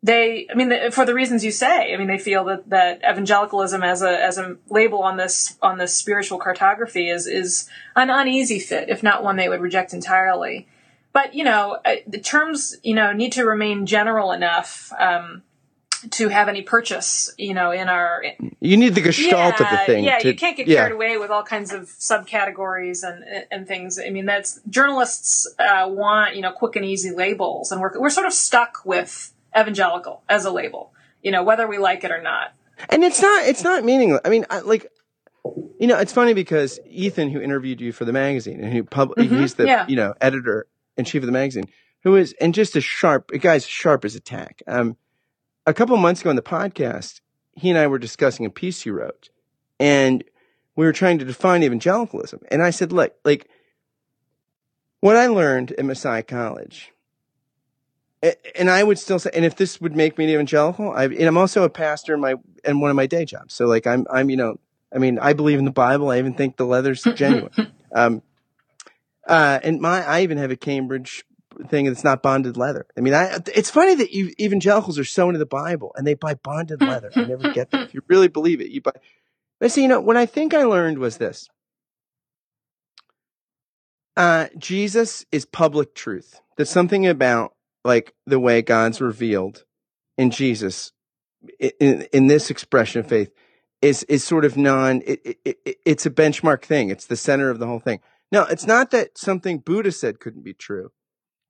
[0.01, 3.84] they i mean for the reasons you say i mean they feel that that evangelicalism
[3.84, 8.59] as a as a label on this on this spiritual cartography is is an uneasy
[8.59, 10.65] fit if not one they would reject entirely
[11.14, 15.43] but you know uh, the terms you know need to remain general enough um,
[16.12, 18.24] to have any purchase, you know, in our.
[18.60, 20.03] You need the gestalt yeah, of the thing.
[20.03, 20.78] Yeah, to, you can't get yeah.
[20.78, 23.99] carried away with all kinds of subcategories and and things.
[23.99, 28.10] I mean, that's journalists uh, want you know quick and easy labels, and we're we're
[28.10, 32.22] sort of stuck with evangelical as a label, you know, whether we like it or
[32.22, 32.53] not.
[32.89, 34.22] And it's not it's not meaningless.
[34.24, 34.91] I mean, I, like.
[35.80, 39.16] You know, it's funny because Ethan, who interviewed you for the magazine, and who pub-
[39.16, 39.88] Mhm, he's the yeah.
[39.88, 41.67] you know editor in chief of the magazine,
[42.03, 44.61] who is and just as sharp, a guy's sharp as a tack.
[44.67, 44.97] Um,
[45.65, 47.21] a couple months ago on the podcast,
[47.53, 49.29] he and I were discussing a piece he wrote,
[49.79, 50.23] and
[50.75, 52.39] we were trying to define evangelicalism.
[52.49, 53.49] And I said, look, like
[55.01, 56.91] what I learned at Messiah College,
[58.55, 61.23] and I would still say, and if this would make me an evangelical, I, and
[61.23, 62.35] I'm also a pastor in my
[62.65, 63.53] in one of my day jobs.
[63.53, 64.59] So like I'm I'm you know,
[64.93, 66.09] I mean I believe in the Bible.
[66.09, 67.51] I even think the leather's genuine.
[67.93, 68.21] Um,
[69.30, 71.23] uh, and my I even have a Cambridge
[71.67, 72.88] thing that's not bonded leather.
[72.97, 76.15] I mean, I it's funny that you evangelicals are so into the Bible and they
[76.15, 77.11] buy bonded leather.
[77.15, 77.84] I never get that.
[77.84, 78.91] If you really believe it, you buy.
[79.59, 81.47] But see, you know, what I think I learned was this.
[84.17, 86.41] Uh, Jesus is public truth.
[86.57, 87.53] There's something about
[87.86, 89.63] like the way God's revealed
[90.17, 90.91] in Jesus
[91.59, 93.32] in, in this expression of faith
[93.82, 95.03] is is sort of non.
[95.05, 96.89] It, it, it, it's a benchmark thing.
[96.89, 97.99] It's the center of the whole thing.
[98.32, 100.91] No, it's not that something Buddha said couldn't be true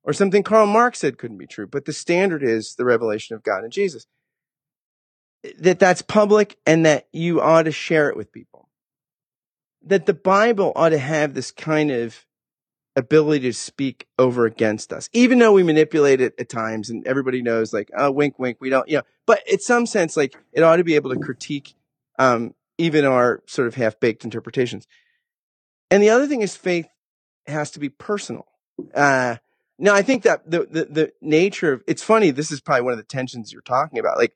[0.02, 3.42] or something Karl Marx said couldn't be true, but the standard is the revelation of
[3.42, 4.06] God and Jesus.
[5.58, 8.68] That that's public and that you ought to share it with people.
[9.82, 12.26] That the Bible ought to have this kind of
[12.96, 17.40] ability to speak over against us, even though we manipulate it at times and everybody
[17.40, 20.62] knows like, oh, wink, wink, we don't, you know, but in some sense, like it
[20.62, 21.74] ought to be able to critique,
[22.18, 24.86] um, even our sort of half baked interpretations.
[25.90, 26.88] And the other thing is faith
[27.46, 28.46] has to be personal.
[28.94, 29.36] Uh,
[29.78, 32.92] now I think that the, the, the nature of, it's funny, this is probably one
[32.92, 34.18] of the tensions you're talking about.
[34.18, 34.34] Like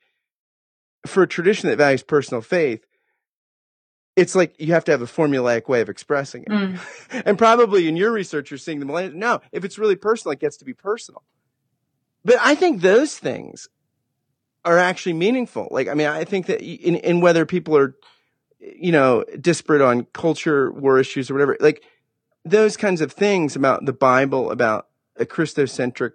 [1.07, 2.85] for a tradition that values personal faith,
[4.17, 6.49] it's like you have to have a formulaic way of expressing it.
[6.49, 6.79] Mm.
[7.27, 9.15] And probably in your research, you're seeing the millennials.
[9.15, 11.23] No, if it's really personal, it gets to be personal.
[12.25, 13.69] But I think those things
[14.65, 15.69] are actually meaningful.
[15.71, 17.95] Like, I mean, I think that in, in whether people are,
[18.77, 21.83] you know, disparate on culture, war issues, or whatever, like
[22.45, 26.13] those kinds of things about the Bible, about a Christocentric,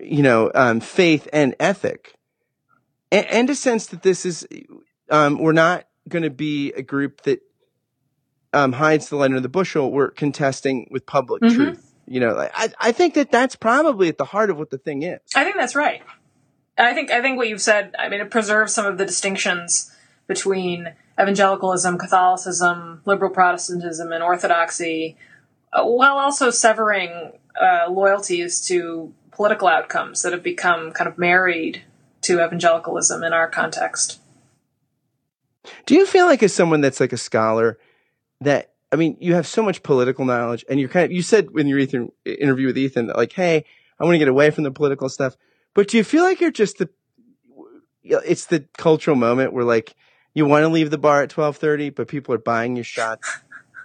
[0.00, 2.14] you know, um, faith and ethic,
[3.10, 4.46] and, and a sense that this is,
[5.10, 7.40] um, we're not going to be a group that
[8.52, 9.90] um, hides the light under the bushel.
[9.90, 11.54] We're contesting with public Mhm.
[11.54, 11.88] truth.
[12.06, 15.02] You know, I, I think that that's probably at the heart of what the thing
[15.02, 15.20] is.
[15.34, 16.02] I think that's right.
[16.76, 17.94] I think I think what you've said.
[17.98, 19.94] I mean, it preserves some of the distinctions
[20.26, 25.16] between evangelicalism, Catholicism, liberal Protestantism, and Orthodoxy,
[25.72, 31.82] uh, while also severing uh, loyalties to political outcomes that have become kind of married
[32.22, 34.20] to evangelicalism in our context.
[35.86, 37.78] Do you feel like as someone that's like a scholar
[38.40, 41.48] that I mean, you have so much political knowledge, and you're kind of you said
[41.56, 43.64] in your Ethan interview with Ethan that like, hey,
[43.98, 45.34] I want to get away from the political stuff.
[45.72, 46.90] But do you feel like you're just the
[48.04, 49.94] it's the cultural moment where like
[50.34, 53.28] you want to leave the bar at twelve thirty, but people are buying your shots,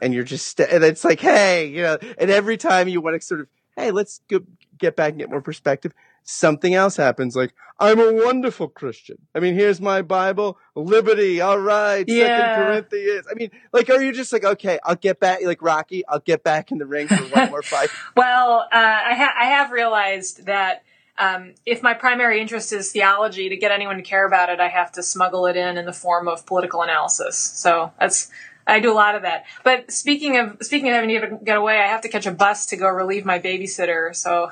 [0.02, 3.20] and you're just st- and it's like, hey, you know, and every time you want
[3.20, 4.40] to sort of, hey, let's go,
[4.78, 5.94] get back and get more perspective.
[6.30, 9.18] Something else happens, like I'm a wonderful Christian.
[9.34, 11.40] I mean, here's my Bible, liberty.
[11.40, 12.26] All right, Yeah.
[12.26, 13.28] Second Corinthians.
[13.32, 16.44] I mean, like, are you just like, okay, I'll get back, like Rocky, I'll get
[16.44, 17.90] back in the ring for one more fight.
[18.18, 20.84] Well, uh, I, ha- I have realized that
[21.18, 24.68] um, if my primary interest is theology, to get anyone to care about it, I
[24.68, 27.38] have to smuggle it in in the form of political analysis.
[27.38, 28.30] So that's
[28.68, 29.46] I do a lot of that.
[29.64, 32.68] But speaking of speaking of having to get away, I have to catch a bus
[32.68, 34.16] to go relieve my babysitter.
[34.16, 34.52] So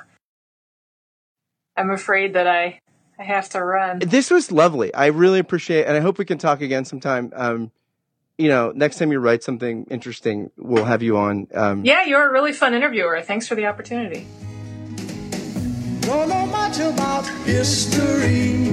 [1.78, 2.80] I'm afraid that I
[3.20, 4.00] I have to run.
[4.00, 4.94] This was lovely.
[4.94, 7.32] I really appreciate, and I hope we can talk again sometime.
[7.36, 7.72] Um,
[8.38, 11.48] you know, next time you write something interesting, we'll have you on.
[11.54, 13.22] Um, Yeah, you're a really fun interviewer.
[13.22, 14.28] Thanks for the opportunity.
[16.06, 18.72] Don't know much about history.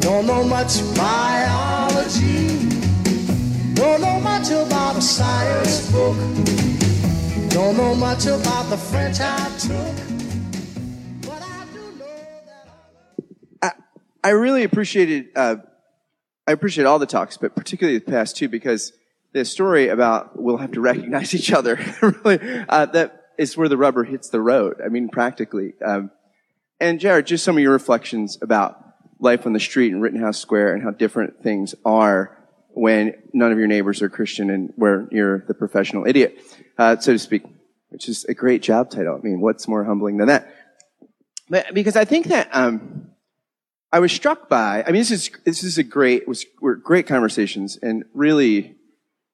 [0.00, 2.68] Don't know much biology.
[3.74, 6.16] Don't know much about a science book.
[7.50, 9.72] Don't know much about the French I took.
[11.32, 12.06] I do know
[13.62, 13.70] that I
[14.24, 15.56] I really appreciated uh,
[16.46, 18.92] I appreciate all the talks, but particularly the past two because
[19.32, 23.76] the story about we'll have to recognize each other really uh, that is where the
[23.76, 24.80] rubber hits the road.
[24.84, 25.74] I mean, practically.
[25.84, 26.10] Um,
[26.80, 28.82] and Jared, just some of your reflections about
[29.18, 32.36] life on the street in Rittenhouse Square and how different things are
[32.68, 36.38] when none of your neighbors are Christian and where you're the professional idiot,
[36.76, 37.42] uh, so to speak,
[37.88, 39.16] which is a great job title.
[39.16, 40.54] I mean, what's more humbling than that?
[41.48, 43.12] But, because I think that um,
[43.92, 44.82] I was struck by.
[44.82, 48.76] I mean, this is this is a great was were great conversations and really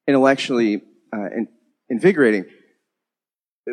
[0.07, 0.83] intellectually
[1.13, 1.49] uh, in,
[1.89, 2.45] invigorating.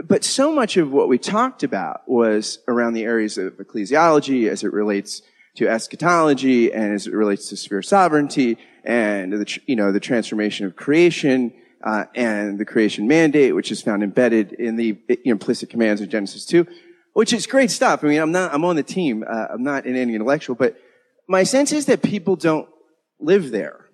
[0.05, 4.63] But so much of what we talked about was around the areas of ecclesiology as
[4.63, 5.21] it relates
[5.55, 10.65] to eschatology and as it relates to sphere sovereignty and the, you know, the transformation
[10.65, 16.01] of creation, uh, and the creation mandate, which is found embedded in the implicit commands
[16.01, 16.67] of Genesis 2,
[17.13, 18.03] which is great stuff.
[18.03, 19.23] I mean, I'm not, I'm on the team.
[19.27, 20.77] Uh, I'm not in any intellectual, but
[21.27, 22.67] my sense is that people don't
[23.19, 23.85] live there.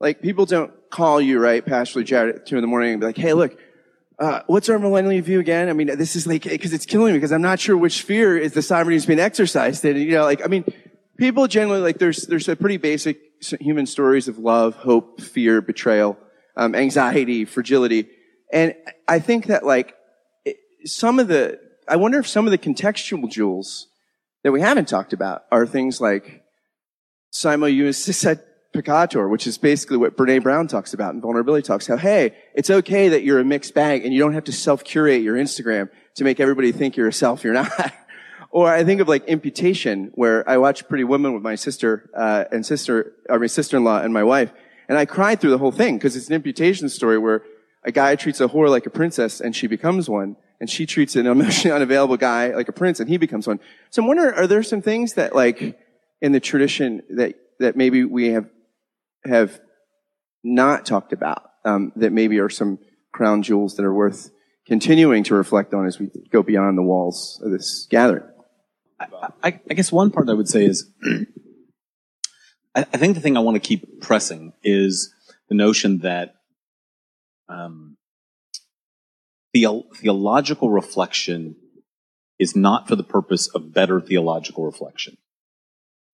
[0.00, 3.06] Like, people don't call you, right, Pastor Jared at two in the morning and be
[3.06, 3.56] like, hey, look,
[4.22, 5.68] uh, what's our millennial view again?
[5.68, 8.38] I mean, this is like, because it's killing me because I'm not sure which sphere
[8.38, 9.96] is the sovereignty is being exercised in.
[9.96, 10.64] You know, like, I mean,
[11.18, 13.18] people generally, like, there's, there's a pretty basic
[13.60, 16.16] human stories of love, hope, fear, betrayal,
[16.56, 18.10] um, anxiety, fragility.
[18.52, 18.76] And
[19.08, 19.96] I think that, like,
[20.44, 21.58] it, some of the,
[21.88, 23.88] I wonder if some of the contextual jewels
[24.44, 26.44] that we haven't talked about are things like
[27.30, 31.86] Simul Justus et Peccator, which is basically what Brene Brown talks about in Vulnerability Talks.
[31.86, 35.22] How, hey, it's okay that you're a mixed bag and you don't have to self-curate
[35.22, 37.70] your Instagram to make everybody think you're a self you're not.
[38.50, 42.44] or I think of like imputation, where I watched Pretty Woman with my sister, uh,
[42.50, 44.52] and sister, or my sister-in-law and my wife,
[44.88, 47.42] and I cried through the whole thing because it's an imputation story where
[47.84, 51.16] a guy treats a whore like a princess and she becomes one, and she treats
[51.16, 53.58] an emotionally unavailable guy like a prince and he becomes one.
[53.90, 55.78] So I'm wondering, are there some things that like
[56.20, 58.48] in the tradition that, that maybe we have
[59.24, 59.60] have
[60.44, 62.78] not talked about um, that maybe are some
[63.12, 64.30] crown jewels that are worth
[64.66, 68.24] continuing to reflect on as we go beyond the walls of this gathering.
[69.42, 70.88] I, I guess one part I would say is
[72.74, 75.12] I, I, think the thing I want to keep pressing is
[75.48, 76.34] the notion that
[77.48, 77.96] um,
[79.52, 81.56] the, theological reflection
[82.38, 85.16] is not for the purpose of better theological reflection.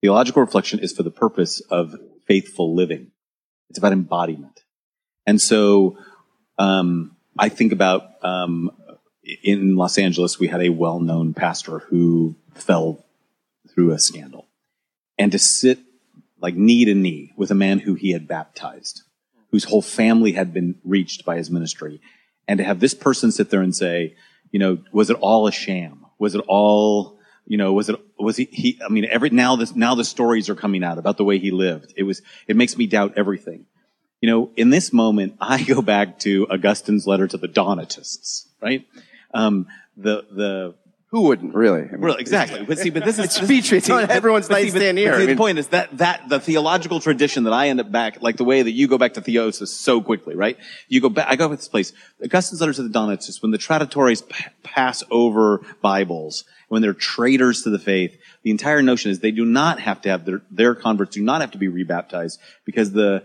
[0.01, 1.95] Theological reflection is for the purpose of
[2.29, 3.11] faithful living.
[3.70, 4.62] It's about embodiment.
[5.26, 5.99] And so,
[6.59, 8.70] um, I think about, um,
[9.43, 13.05] in Los Angeles, we had a well-known pastor who fell
[13.68, 14.47] through a scandal.
[15.18, 15.81] And to sit
[16.41, 19.03] like knee to knee with a man who he had baptized,
[19.51, 22.01] whose whole family had been reached by his ministry,
[22.47, 24.14] and to have this person sit there and say,
[24.53, 26.07] you know, was it all a sham?
[26.18, 27.18] Was it all
[27.49, 30.49] you know, was it, was he, he, I mean, every, now this, now the stories
[30.49, 31.95] are coming out about the way he lived.
[31.97, 33.66] It was, it makes me doubt everything.
[34.21, 38.87] You know, in this moment, I go back to Augustine's letter to the Donatists, right?
[39.33, 39.66] Um,
[39.97, 40.75] the, the,
[41.11, 41.81] who wouldn't really?
[41.81, 42.64] I mean, well, exactly.
[42.64, 43.73] But see, but this is it's speech.
[43.73, 45.19] It's on everyone's nightstand here.
[45.19, 48.37] See, the point is that that the theological tradition that I end up back, like
[48.37, 50.59] the way that you go back to theosis so quickly, right?
[50.87, 51.27] You go back.
[51.31, 51.95] I go to this place.
[52.23, 57.62] Augustine's letter to the Donatists, when the traditores p- pass over Bibles, when they're traitors
[57.62, 60.75] to the faith, the entire notion is they do not have to have their their
[60.75, 63.25] converts do not have to be rebaptized because the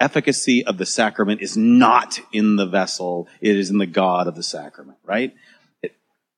[0.00, 4.34] efficacy of the sacrament is not in the vessel; it is in the God of
[4.34, 5.34] the sacrament, right?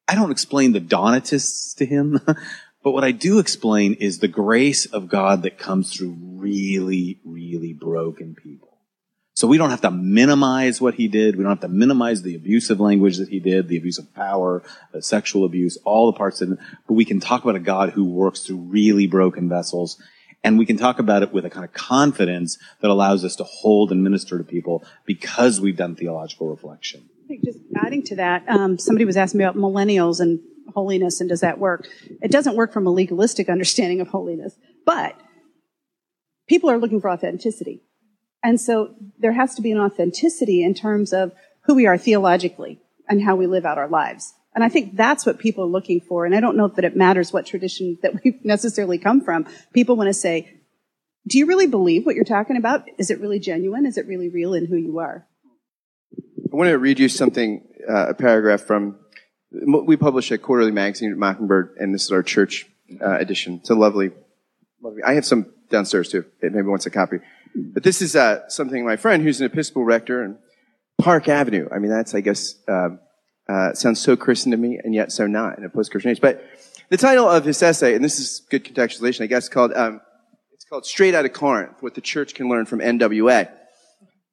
[0.07, 2.21] I don't explain the Donatists to him,
[2.83, 7.73] but what I do explain is the grace of God that comes through really, really
[7.73, 8.54] broken people.
[9.45, 11.37] So we don't have to minimize what he did.
[11.37, 14.63] We don't have to minimize the abusive language that he did, the abuse of power,
[14.91, 16.59] the sexual abuse, all the parts of it.
[16.89, 20.03] But we can talk about a God who works through really broken vessels.
[20.43, 23.45] And we can talk about it with a kind of confidence that allows us to
[23.45, 27.07] hold and minister to people because we've done theological reflection.
[27.27, 30.41] I think just adding to that, um, somebody was asking me about millennials and
[30.73, 31.87] holiness and does that work?
[32.23, 35.21] It doesn't work from a legalistic understanding of holiness, but
[36.49, 37.83] people are looking for authenticity.
[38.45, 41.33] And so there has to be an authenticity in terms of
[41.63, 42.79] who we are theologically
[43.09, 44.35] and how we live out our lives.
[44.55, 46.27] And I think that's what people are looking for.
[46.27, 49.47] And I don't know that it matters what tradition that we necessarily come from.
[49.73, 50.61] People want to say,
[51.27, 52.85] do you really believe what you're talking about?
[52.99, 53.87] Is it really genuine?
[53.87, 55.27] Is it really real in who you are?
[56.53, 58.99] I want to read you something, uh, a paragraph from,
[59.51, 62.67] we publish a quarterly magazine at Mockingbird, and this is our church
[63.01, 63.55] uh, edition.
[63.55, 64.11] It's a lovely,
[64.83, 66.27] lovely, I have some downstairs too.
[66.41, 67.19] It maybe wants a copy.
[67.55, 70.39] But this is uh, something my friend, who's an Episcopal rector in
[70.99, 71.69] Park Avenue.
[71.73, 72.99] I mean, that's I guess um,
[73.49, 76.21] uh, sounds so Christian to me, and yet so not in a post-Christian age.
[76.21, 76.45] But
[76.89, 80.01] the title of his essay, and this is good contextualization, I guess, called um,
[80.53, 83.51] it's called "Straight Out of Corinth: What the Church Can Learn from NWA,"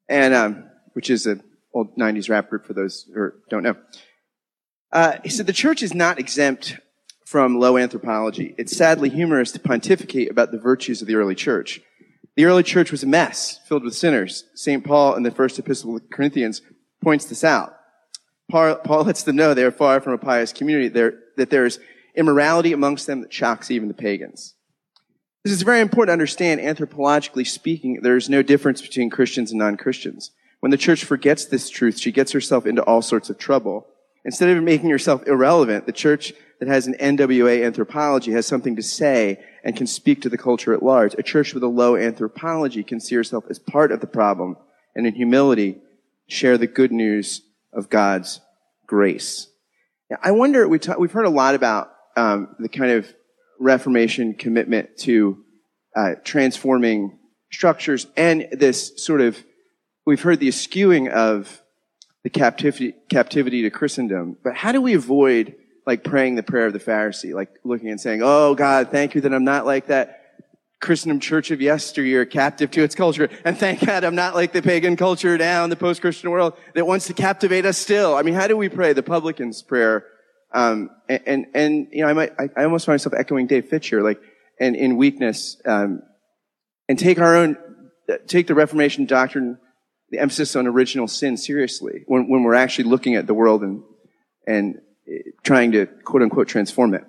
[0.09, 1.43] and um, which is an
[1.73, 3.75] old '90s rap group for those who don't know.
[4.91, 6.77] Uh, he said the church is not exempt
[7.25, 8.55] from low anthropology.
[8.57, 11.79] It's sadly humorous to pontificate about the virtues of the early church.
[12.35, 14.45] The early church was a mess filled with sinners.
[14.55, 14.83] St.
[14.83, 16.61] Paul in the first epistle to the Corinthians
[17.03, 17.75] points this out.
[18.49, 21.65] Paul, Paul lets them know they are far from a pious community, there, that there
[21.65, 21.79] is
[22.15, 24.55] immorality amongst them that shocks even the pagans.
[25.43, 26.61] This is very important to understand.
[26.61, 30.31] Anthropologically speaking, there is no difference between Christians and non-Christians.
[30.59, 33.87] When the church forgets this truth, she gets herself into all sorts of trouble.
[34.23, 38.83] Instead of making herself irrelevant, the church that has an NWA anthropology has something to
[38.83, 41.15] say and can speak to the culture at large.
[41.15, 44.55] A church with a low anthropology can see herself as part of the problem
[44.95, 45.81] and in humility
[46.27, 47.41] share the good news
[47.73, 48.41] of God's
[48.85, 49.47] grace.
[50.11, 53.11] Now, I wonder, we we've heard a lot about um, the kind of
[53.59, 55.43] Reformation commitment to
[55.95, 57.17] uh, transforming
[57.51, 59.43] structures and this sort of,
[60.05, 61.63] we've heard the eschewing of
[62.23, 64.37] the captivity, captivity to Christendom.
[64.43, 65.55] But how do we avoid
[65.91, 69.19] like praying the prayer of the Pharisee, like looking and saying, Oh God, thank you
[69.21, 70.21] that I'm not like that
[70.79, 73.27] Christendom church of yesteryear, captive to its culture.
[73.43, 76.87] And thank God I'm not like the pagan culture now in the post-Christian world that
[76.87, 78.15] wants to captivate us still.
[78.15, 80.05] I mean, how do we pray the publican's prayer?
[80.53, 83.67] Um, and, and, and, you know, I might, I, I, almost find myself echoing Dave
[83.67, 84.21] Fitcher, like,
[84.61, 86.03] and in weakness, um,
[86.87, 87.57] and take our own,
[88.27, 89.57] take the Reformation doctrine
[90.09, 93.83] the emphasis on original sin seriously when, when we're actually looking at the world and,
[94.47, 94.75] and
[95.43, 97.05] trying to quote unquote transform it.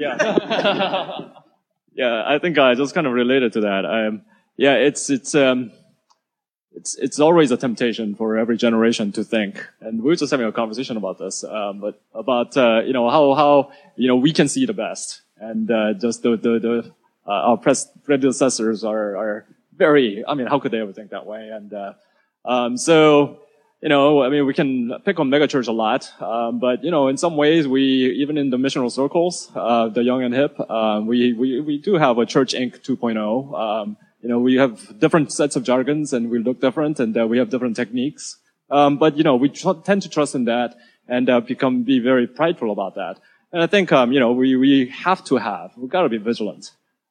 [0.00, 0.16] Yeah.
[1.94, 3.84] yeah, I think I just kind of related to that.
[3.84, 4.22] Um,
[4.56, 5.72] yeah, it's, it's, um,
[6.72, 10.46] it's, it's always a temptation for every generation to think, and we were just having
[10.46, 14.32] a conversation about this, um, but about, uh, you know, how, how, you know, we
[14.32, 16.92] can see the best and, uh, just the, the, the,
[17.26, 19.46] uh, our predecessors are, are
[19.76, 21.50] very, I mean, how could they ever think that way?
[21.52, 21.92] And, uh,
[22.44, 23.40] um, so,
[23.80, 27.08] you know, I mean, we can pick on megachurch a lot, um, but you know,
[27.08, 27.82] in some ways, we
[28.20, 31.94] even in the missional circles, uh, the young and hip, um, we, we we do
[31.94, 32.80] have a Church Inc.
[32.82, 33.58] 2.0.
[33.58, 37.26] Um, you know, we have different sets of jargons, and we look different, and uh,
[37.26, 38.36] we have different techniques.
[38.70, 40.76] Um, but you know, we tr- tend to trust in that
[41.08, 43.18] and uh, become be very prideful about that.
[43.52, 46.18] And I think, um, you know, we we have to have, we've got to be
[46.18, 46.70] vigilant.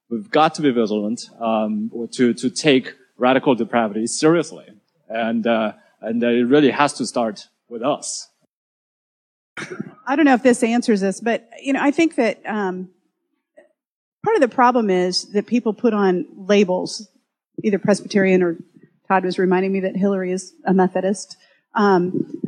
[0.10, 4.68] We've got to be vigilant um, to to take radical depravity seriously,
[5.10, 8.28] and uh, and it really has to start with us.
[10.08, 12.90] I don't know if this answers this, but you know, I think that um,
[14.24, 17.08] part of the problem is that people put on labels,
[17.64, 18.58] either Presbyterian or
[19.08, 21.36] Tod was reminding me that Hillary is a Methodist.
[21.74, 22.42] Um,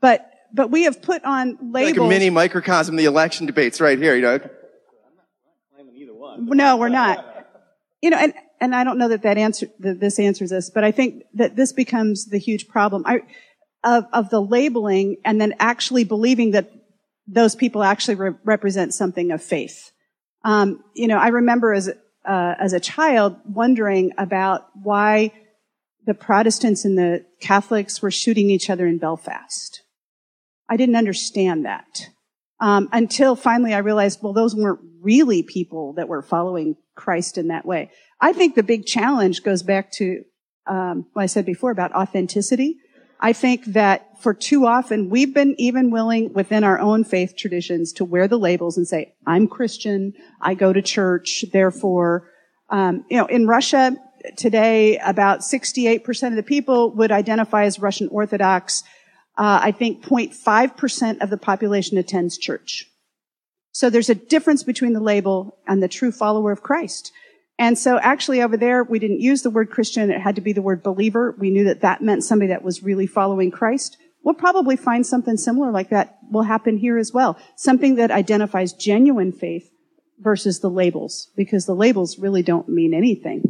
[0.00, 1.98] but but we have put on labels.
[1.98, 4.40] Like a mini microcosm of the election debates right here, you know.
[6.38, 7.32] No, we're not.
[8.02, 10.84] You know, and, and I don't know that that answer, that this answers this, but
[10.84, 13.22] I think that this becomes the huge problem I,
[13.84, 16.70] of, of the labeling and then actually believing that
[17.26, 19.90] those people actually re- represent something of faith.
[20.44, 25.32] Um, you know, I remember as, uh, as a child wondering about why
[26.06, 29.82] the Protestants and the Catholics were shooting each other in Belfast.
[30.68, 32.08] I didn't understand that.
[32.60, 37.48] Um, until finally I realized, well, those weren't really people that were following Christ in
[37.48, 37.90] that way.
[38.20, 40.24] I think the big challenge goes back to
[40.66, 42.78] um, what I said before about authenticity.
[43.20, 47.92] I think that for too often we've been even willing within our own faith traditions
[47.94, 52.30] to wear the labels and say, "I'm Christian, I go to church, therefore."
[52.68, 53.96] Um, you know, in Russia
[54.36, 58.82] today, about 68% of the people would identify as Russian Orthodox.
[59.38, 62.86] Uh, I think 0.5% of the population attends church.
[63.72, 67.12] So there's a difference between the label and the true follower of Christ.
[67.58, 70.10] And so actually over there, we didn't use the word Christian.
[70.10, 71.34] It had to be the word believer.
[71.38, 73.96] We knew that that meant somebody that was really following Christ.
[74.22, 77.38] We'll probably find something similar like that will happen here as well.
[77.56, 79.70] Something that identifies genuine faith
[80.18, 83.42] versus the labels, because the labels really don't mean anything.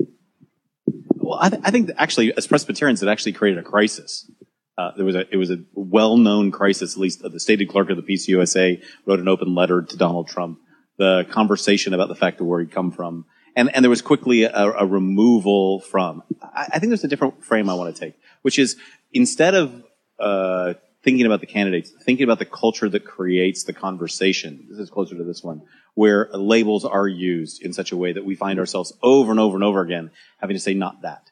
[1.14, 4.30] Well, I, th- I think actually, as Presbyterians, it actually created a crisis.
[4.78, 6.94] Uh, there was a it was a well-known crisis.
[6.94, 10.58] At least the stated clerk of the PCUSA wrote an open letter to Donald Trump.
[10.98, 13.24] The conversation about the fact of where he'd come from,
[13.56, 16.22] and and there was quickly a, a removal from.
[16.42, 18.76] I, I, think there's a different frame I want to take, which is
[19.12, 19.82] instead of
[20.20, 24.66] uh, thinking about the candidates, thinking about the culture that creates the conversation.
[24.68, 25.62] This is closer to this one,
[25.94, 29.56] where labels are used in such a way that we find ourselves over and over
[29.56, 31.30] and over again having to say not that.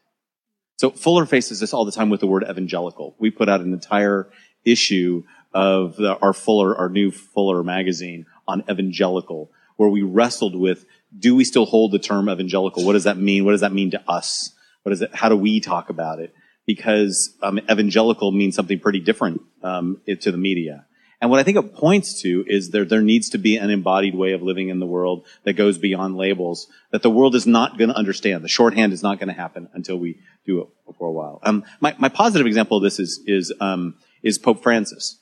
[0.76, 3.14] So Fuller faces this all the time with the word evangelical.
[3.18, 4.28] We put out an entire
[4.64, 5.22] issue
[5.52, 10.84] of the, our Fuller, our new Fuller magazine on evangelical, where we wrestled with,
[11.19, 12.85] do we still hold the term evangelical?
[12.85, 13.45] What does that mean?
[13.45, 14.55] What does that mean to us?
[14.82, 15.15] What is it?
[15.15, 16.35] How do we talk about it?
[16.66, 20.86] Because um, evangelical means something pretty different um, to the media.
[21.20, 24.15] And what I think it points to is there, there needs to be an embodied
[24.15, 27.78] way of living in the world that goes beyond labels that the world is not
[27.78, 28.45] going to understand.
[28.45, 30.69] The shorthand is not going to happen until we do it
[30.99, 31.41] for a while.
[31.43, 35.19] Um, my, my positive example of this is, is, um, is Pope Francis.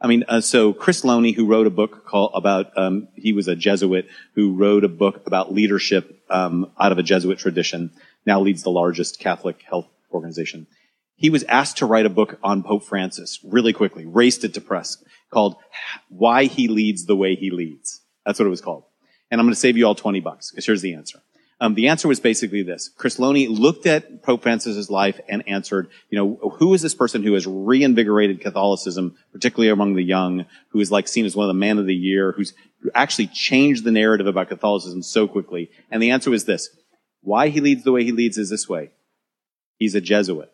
[0.00, 3.48] I mean, uh, so Chris Lowney, who wrote a book called about, um, he was
[3.48, 7.90] a Jesuit who wrote a book about leadership um, out of a Jesuit tradition.
[8.24, 10.66] Now leads the largest Catholic health organization.
[11.16, 14.60] He was asked to write a book on Pope Francis really quickly, raced it to
[14.62, 15.56] press, called
[16.08, 18.84] "Why He Leads the Way He Leads." That's what it was called.
[19.30, 21.20] And I'm going to save you all 20 bucks because here's the answer.
[21.62, 22.88] Um, the answer was basically this.
[22.96, 27.22] Chris Lowney looked at Pope Francis's life and answered, you know, who is this person
[27.22, 31.54] who has reinvigorated Catholicism, particularly among the young, who is like seen as one of
[31.54, 32.54] the man of the year, who's
[32.94, 35.70] actually changed the narrative about Catholicism so quickly?
[35.90, 36.70] And the answer was this.
[37.20, 38.90] Why he leads the way he leads is this way.
[39.76, 40.50] He's a Jesuit.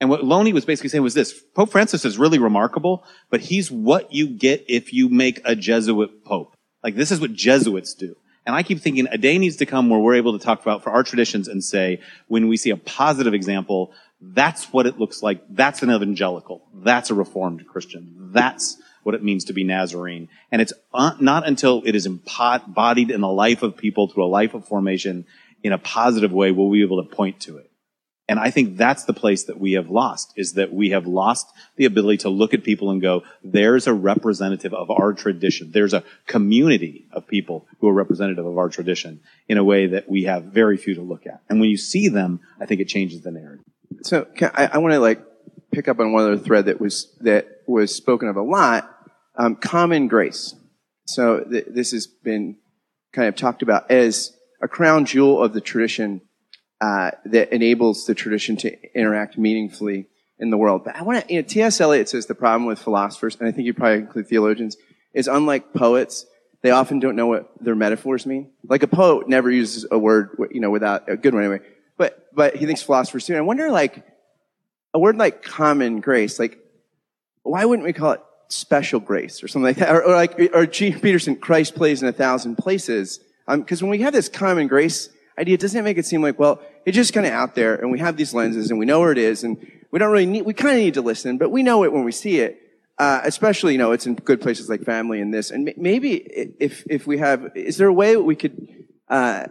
[0.00, 1.38] And what Lowney was basically saying was this.
[1.54, 6.24] Pope Francis is really remarkable, but he's what you get if you make a Jesuit
[6.24, 6.56] Pope.
[6.82, 8.16] Like this is what Jesuits do.
[8.46, 10.82] And I keep thinking a day needs to come where we're able to talk about
[10.82, 15.22] for our traditions and say, when we see a positive example, that's what it looks
[15.22, 15.42] like.
[15.48, 16.62] That's an evangelical.
[16.74, 18.30] That's a reformed Christian.
[18.32, 20.28] That's what it means to be Nazarene.
[20.50, 24.26] And it's uh, not until it is embodied in the life of people through a
[24.26, 25.26] life of formation
[25.62, 27.70] in a positive way will we be able to point to it.
[28.26, 31.46] And I think that's the place that we have lost, is that we have lost
[31.76, 35.72] the ability to look at people and go, there's a representative of our tradition.
[35.72, 40.08] There's a community of people who are representative of our tradition in a way that
[40.08, 41.42] we have very few to look at.
[41.50, 43.64] And when you see them, I think it changes the narrative.
[44.02, 45.20] So I, I want to like
[45.70, 48.90] pick up on one other thread that was, that was spoken of a lot,
[49.36, 50.54] um, common grace.
[51.06, 52.56] So th- this has been
[53.12, 54.32] kind of talked about as
[54.62, 56.22] a crown jewel of the tradition
[56.84, 60.06] uh, that enables the tradition to interact meaningfully
[60.38, 60.84] in the world.
[60.84, 61.80] But I want to, you know, T.S.
[61.80, 64.76] Eliot says the problem with philosophers, and I think you probably include theologians,
[65.14, 66.26] is unlike poets,
[66.60, 68.50] they often don't know what their metaphors mean.
[68.68, 71.60] Like a poet never uses a word, you know, without a good one anyway.
[71.96, 73.32] But, but he thinks philosophers do.
[73.32, 74.06] And I wonder, like,
[74.92, 76.58] a word like common grace, like,
[77.44, 79.90] why wouldn't we call it special grace or something like that?
[79.90, 80.92] Or, or like, or G.
[80.92, 83.20] Peterson, Christ plays in a thousand places.
[83.48, 85.08] Because um, when we have this common grace
[85.38, 87.90] idea, doesn't it make it seem like, well, it's just kind of out there and
[87.90, 89.56] we have these lenses and we know where it is and
[89.90, 92.04] we don't really need, we kind of need to listen, but we know it when
[92.04, 92.60] we see it.
[92.96, 95.50] Uh, especially, you know, it's in good places like family and this.
[95.50, 99.46] And maybe if, if we have, is there a way we could, uh,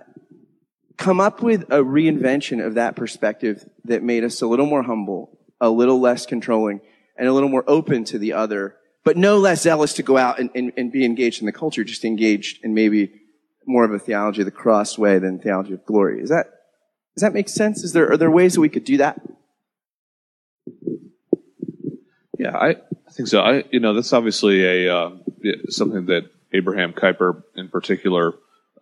[0.98, 5.38] come up with a reinvention of that perspective that made us a little more humble,
[5.60, 6.82] a little less controlling,
[7.18, 10.40] and a little more open to the other, but no less zealous to go out
[10.40, 13.12] and, and, and be engaged in the culture, just engaged in maybe
[13.66, 16.22] more of a theology of the cross way than theology of glory.
[16.22, 16.53] Is that,
[17.16, 17.84] does that make sense?
[17.84, 19.22] Is there, are there ways that we could do that?
[22.38, 23.42] Yeah, I, I think so.
[23.42, 25.12] I, you know, that's obviously a, uh,
[25.70, 28.34] something that Abraham Kuyper in particular,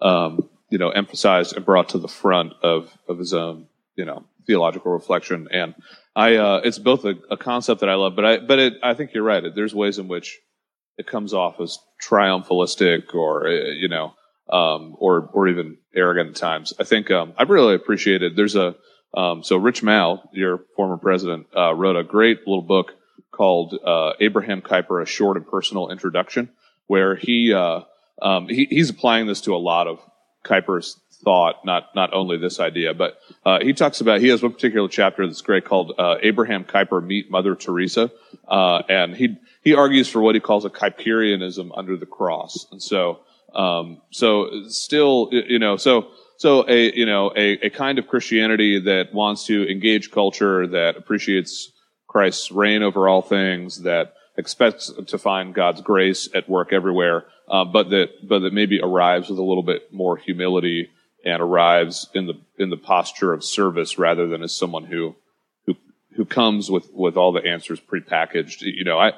[0.01, 4.23] um, you know, emphasized and brought to the front of, of his own, you know,
[4.47, 5.47] theological reflection.
[5.51, 5.75] And
[6.15, 8.93] I, uh, it's both a, a, concept that I love, but I, but it, I
[8.93, 9.43] think you're right.
[9.53, 10.39] There's ways in which
[10.97, 14.13] it comes off as triumphalistic or, uh, you know,
[14.49, 16.73] um, or or even arrogant at times.
[16.79, 18.35] I think um, I really appreciated.
[18.35, 18.75] There's a
[19.13, 22.93] um, so Rich Mouw, your former president, uh, wrote a great little book
[23.31, 26.49] called uh, Abraham Kuyper: A Short and Personal Introduction,
[26.87, 27.81] where he, uh,
[28.21, 29.99] um, he he's applying this to a lot of
[30.45, 34.53] Kuyper's thought, not not only this idea, but uh, he talks about he has one
[34.53, 38.11] particular chapter that's great called uh, Abraham Kuyper Meet Mother Teresa,
[38.47, 42.81] uh, and he he argues for what he calls a Kuyperianism under the cross, and
[42.81, 43.19] so
[43.53, 46.07] um, so still, you know, so
[46.37, 50.97] so a you know a, a kind of Christianity that wants to engage culture, that
[50.97, 51.71] appreciates
[52.07, 57.65] Christ's reign over all things, that expects to find God's grace at work everywhere, uh,
[57.65, 60.89] but that but that maybe arrives with a little bit more humility
[61.25, 65.15] and arrives in the in the posture of service rather than as someone who
[65.65, 65.75] who
[66.15, 68.61] who comes with with all the answers prepackaged.
[68.61, 69.13] You know, I.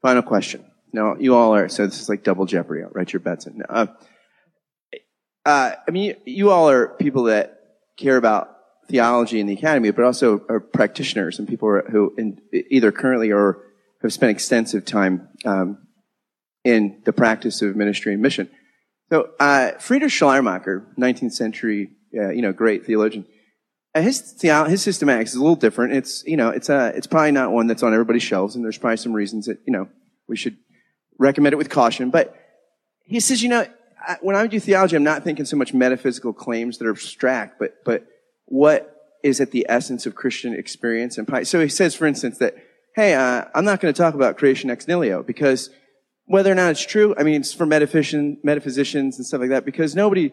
[0.00, 0.64] Final question.
[0.92, 1.68] No, you all are.
[1.68, 2.82] So this is like double jeopardy.
[2.82, 3.62] I'll write your bets in.
[3.68, 3.86] Uh,
[5.44, 7.58] uh, I mean, you, all are people that
[7.96, 8.56] care about
[8.88, 12.40] theology in the academy, but also are practitioners and people who, in,
[12.70, 13.64] either currently or
[14.02, 15.78] have spent extensive time um,
[16.64, 18.50] in the practice of ministry and mission.
[19.10, 23.26] So uh, Friedrich Schleiermacher, 19th century, uh, you know, great theologian.
[23.94, 25.92] Uh, his theo- his systematics is a little different.
[25.92, 28.78] It's you know, it's uh, it's probably not one that's on everybody's shelves, and there's
[28.78, 29.88] probably some reasons that you know
[30.28, 30.56] we should
[31.22, 32.10] recommend it with caution.
[32.10, 32.36] But
[33.04, 33.66] he says, you know,
[34.20, 37.76] when I do theology, I'm not thinking so much metaphysical claims that are abstract, but
[37.84, 38.06] but
[38.46, 38.88] what
[39.22, 41.44] is at the essence of Christian experience and piety.
[41.44, 42.56] So he says, for instance, that
[42.94, 45.70] hey, uh, I'm not going to talk about creation ex nihilo because
[46.26, 49.64] whether or not it's true, I mean, it's for metaphysicians, metaphysicians and stuff like that,
[49.64, 50.32] because nobody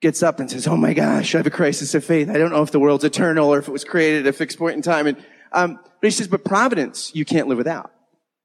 [0.00, 2.28] gets up and says, "Oh my gosh, I have a crisis of faith.
[2.28, 4.58] I don't know if the world's eternal or if it was created at a fixed
[4.58, 5.16] point in time." And
[5.52, 7.93] um, but he says, "But providence, you can't live without.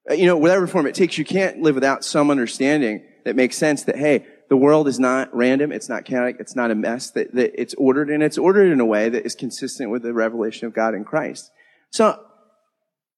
[0.09, 3.57] Uh, you know, whatever form it takes, you can't live without some understanding that makes
[3.57, 3.83] sense.
[3.83, 5.71] That hey, the world is not random.
[5.71, 6.37] It's not chaotic.
[6.39, 7.11] It's not a mess.
[7.11, 10.13] That, that it's ordered, and it's ordered in a way that is consistent with the
[10.13, 11.49] revelation of God in Christ.
[11.91, 12.23] So,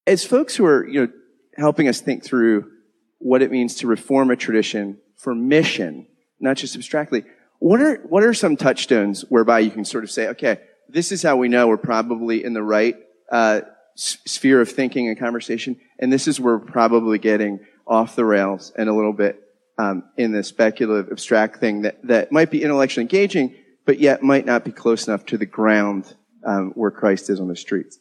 [0.07, 1.11] as folks who are you know
[1.57, 2.71] helping us think through
[3.19, 6.07] what it means to reform a tradition for mission,
[6.39, 7.23] not just abstractly.
[7.59, 10.59] What are, what are some touchstones whereby you can sort of say, okay,
[10.89, 12.95] this is how we know we're probably in the right
[13.31, 13.61] uh,
[13.95, 18.71] sphere of thinking and conversation, and this is where we're probably getting off the rails
[18.77, 19.41] and a little bit
[19.77, 23.55] um, in the speculative, abstract thing that, that might be intellectually engaging,
[23.85, 26.13] but yet might not be close enough to the ground
[26.45, 27.99] um, where Christ is on the streets.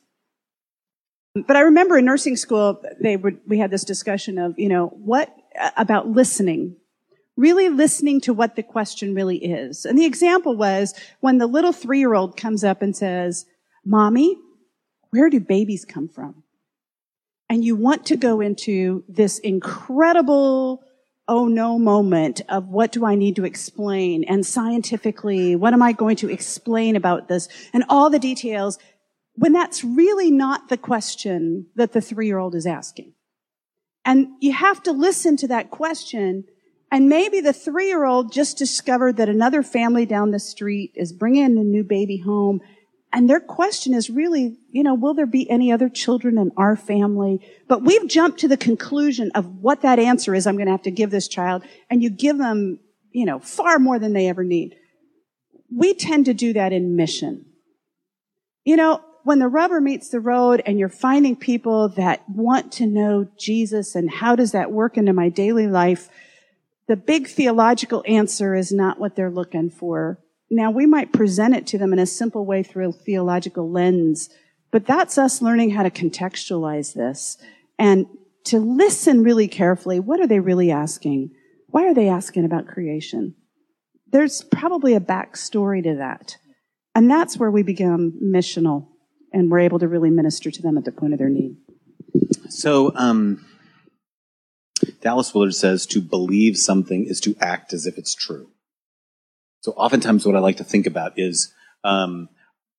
[1.34, 4.88] But I remember in nursing school, they would, we had this discussion of, you know,
[4.88, 5.34] what
[5.76, 6.76] about listening?
[7.36, 9.84] Really listening to what the question really is.
[9.84, 13.46] And the example was when the little three-year-old comes up and says,
[13.84, 14.36] Mommy,
[15.10, 16.42] where do babies come from?
[17.48, 20.82] And you want to go into this incredible,
[21.26, 25.92] oh no moment of what do I need to explain and scientifically, what am I
[25.92, 28.78] going to explain about this and all the details
[29.34, 33.14] when that's really not the question that the three year old is asking.
[34.04, 36.44] And you have to listen to that question.
[36.92, 41.12] And maybe the three year old just discovered that another family down the street is
[41.12, 42.60] bringing a new baby home.
[43.12, 46.76] And their question is really, you know, will there be any other children in our
[46.76, 47.44] family?
[47.66, 50.82] But we've jumped to the conclusion of what that answer is I'm going to have
[50.82, 51.64] to give this child.
[51.88, 52.78] And you give them,
[53.10, 54.76] you know, far more than they ever need.
[55.74, 57.46] We tend to do that in mission.
[58.64, 62.86] You know, when the rubber meets the road and you're finding people that want to
[62.86, 66.08] know Jesus and how does that work into my daily life,
[66.86, 70.18] the big theological answer is not what they're looking for.
[70.50, 74.30] Now we might present it to them in a simple way through a theological lens,
[74.70, 77.38] but that's us learning how to contextualize this
[77.78, 78.06] and
[78.44, 80.00] to listen really carefully.
[80.00, 81.30] What are they really asking?
[81.68, 83.36] Why are they asking about creation?
[84.10, 86.36] There's probably a backstory to that.
[86.94, 88.88] And that's where we become missional
[89.32, 91.56] and we're able to really minister to them at the point of their need.
[92.48, 93.46] So, um,
[95.00, 98.50] Dallas Willard says to believe something is to act as if it's true.
[99.60, 101.52] So, oftentimes, what I like to think about is
[101.84, 102.28] um,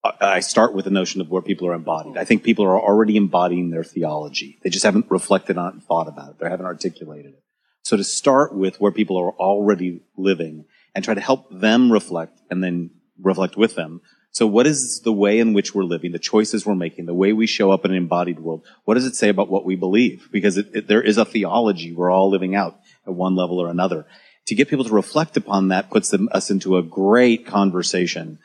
[0.04, 2.18] I start with the notion of where people are embodied.
[2.18, 4.58] I think people are already embodying their theology.
[4.64, 6.40] They just haven't reflected on it and thought about it.
[6.40, 7.44] They haven't articulated it.
[7.84, 12.42] So, to start with where people are already living and try to help them reflect
[12.50, 12.92] and then
[13.22, 14.02] reflect with them
[14.34, 17.34] so what is the way in which we're living, the choices we're making, the way
[17.34, 18.66] we show up in an embodied world?
[18.86, 20.30] What does it say about what we believe?
[20.32, 23.70] Because it, it, there is a theology we're all living out at one level or
[23.70, 24.06] another.
[24.52, 28.38] To get people to reflect upon that puts them, us into a great conversation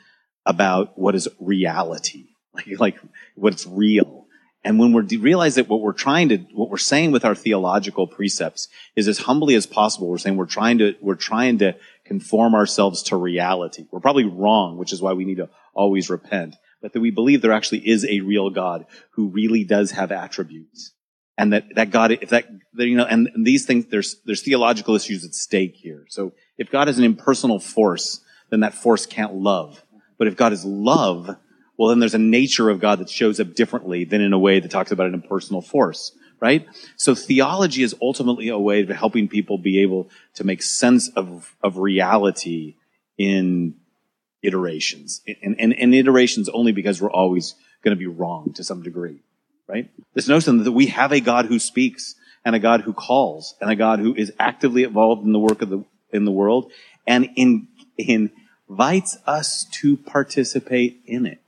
[0.45, 2.97] about what is reality, like, like
[3.35, 4.25] what's real.
[4.63, 8.07] And when we realize that what we're trying to, what we're saying with our theological
[8.07, 11.75] precepts is as humbly as possible, we're saying we're trying to, we're trying to
[12.05, 13.85] conform ourselves to reality.
[13.91, 16.55] We're probably wrong, which is why we need to always repent.
[16.81, 18.85] But that we believe there actually is a real God
[19.15, 20.93] who really does have attributes.
[21.37, 24.95] And that, that God, if that, you know, and, and these things, there's, there's theological
[24.95, 26.05] issues at stake here.
[26.09, 29.83] So if God is an impersonal force, then that force can't love.
[30.17, 31.35] But if God is love,
[31.77, 34.59] well, then there's a nature of God that shows up differently than in a way
[34.59, 36.67] that talks about an impersonal force right?
[36.95, 41.55] So theology is ultimately a way of helping people be able to make sense of,
[41.63, 42.75] of reality
[43.17, 43.75] in
[44.43, 45.21] iterations.
[45.41, 49.19] And, and, and iterations only because we're always going to be wrong to some degree,
[49.67, 49.89] right?
[50.13, 52.15] This notion that we have a God who speaks
[52.45, 55.61] and a God who calls and a God who is actively involved in the work
[55.61, 56.71] of the, in the world
[57.05, 57.67] and in,
[57.97, 61.39] invites us to participate in it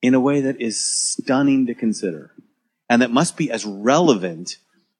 [0.00, 2.32] in a way that is stunning to consider
[2.88, 4.58] and that must be as relevant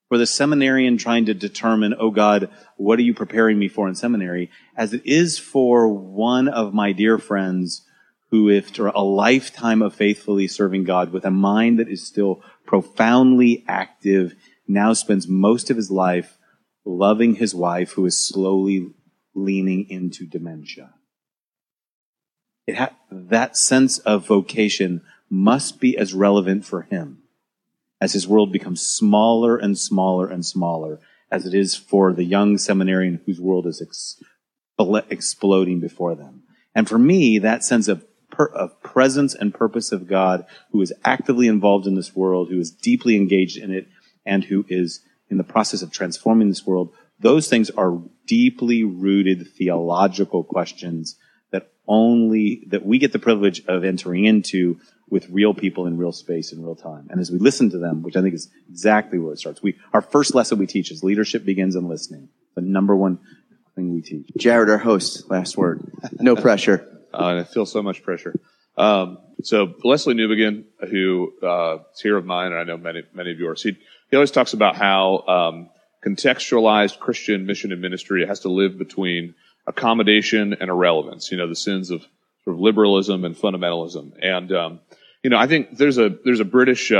[0.09, 3.95] for the seminarian trying to determine, oh God, what are you preparing me for in
[3.95, 7.83] seminary, as it is for one of my dear friends
[8.33, 13.63] who, after a lifetime of faithfully serving God with a mind that is still profoundly
[13.69, 14.35] active,
[14.67, 16.39] now spends most of his life
[16.85, 18.89] loving his wife who is slowly
[19.35, 20.95] leaning into dementia.
[22.67, 27.19] It ha- that sense of vocation must be as relevant for him
[28.01, 31.01] as his world becomes smaller and smaller and smaller
[31.31, 34.23] as it is for the young seminarian whose world is ex-
[35.11, 36.45] exploding before them.
[36.75, 38.07] And for me, that sense of,
[38.47, 42.71] of presence and purpose of God who is actively involved in this world, who is
[42.71, 43.89] deeply engaged in it,
[44.25, 49.47] and who is in the process of transforming this world, those things are deeply rooted
[49.57, 51.17] theological questions
[51.51, 54.79] that only, that we get the privilege of entering into
[55.09, 57.07] with real people in real space in real time.
[57.11, 59.77] And as we listen to them, which I think is exactly where it starts, we,
[59.93, 62.29] our first lesson we teach is leadership begins in listening.
[62.55, 63.19] The number one
[63.75, 64.31] thing we teach.
[64.37, 65.91] Jared, our host, last word.
[66.19, 66.92] No pressure.
[67.13, 68.35] Uh, and I feel so much pressure.
[68.77, 73.33] Um, so Lesslie Newbigin, who uh, is here of mine, and I know many many
[73.33, 73.77] of yours, he
[74.11, 75.71] he always talks about how um,
[76.05, 79.35] contextualized Christian mission and ministry has to live between
[79.67, 81.31] accommodation and irrelevance.
[81.31, 82.07] You know, the sins of
[82.45, 84.13] sort of liberalism and fundamentalism.
[84.23, 84.81] And um,
[85.23, 86.97] you know, I think there's a there's a British uh,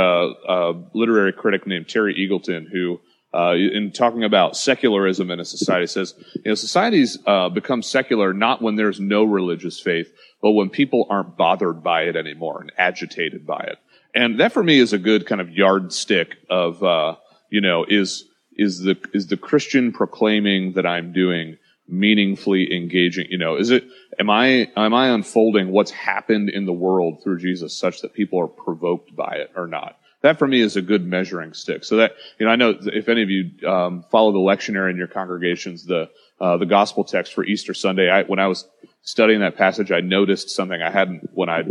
[0.47, 3.01] uh, literary critic named Terry Eagleton who,
[3.33, 8.33] uh, in talking about secularism in a society, says you know societies uh, become secular
[8.33, 12.71] not when there's no religious faith, but when people aren't bothered by it anymore and
[12.77, 13.77] agitated by it.
[14.15, 17.15] And that for me is a good kind of yardstick of uh,
[17.49, 21.57] you know is is the is the Christian proclaiming that I'm doing
[21.87, 23.83] meaningfully engaging you know is it
[24.17, 28.39] am i am i unfolding what's happened in the world through jesus such that people
[28.39, 31.83] are provoked by it or not that for me is a good measuring stick.
[31.83, 34.97] So that you know i know if any of you um, follow the lectionary in
[34.97, 36.09] your congregations the
[36.41, 38.67] uh, the gospel text for easter sunday I, when i was
[39.03, 41.63] studying that passage i noticed something i hadn't when i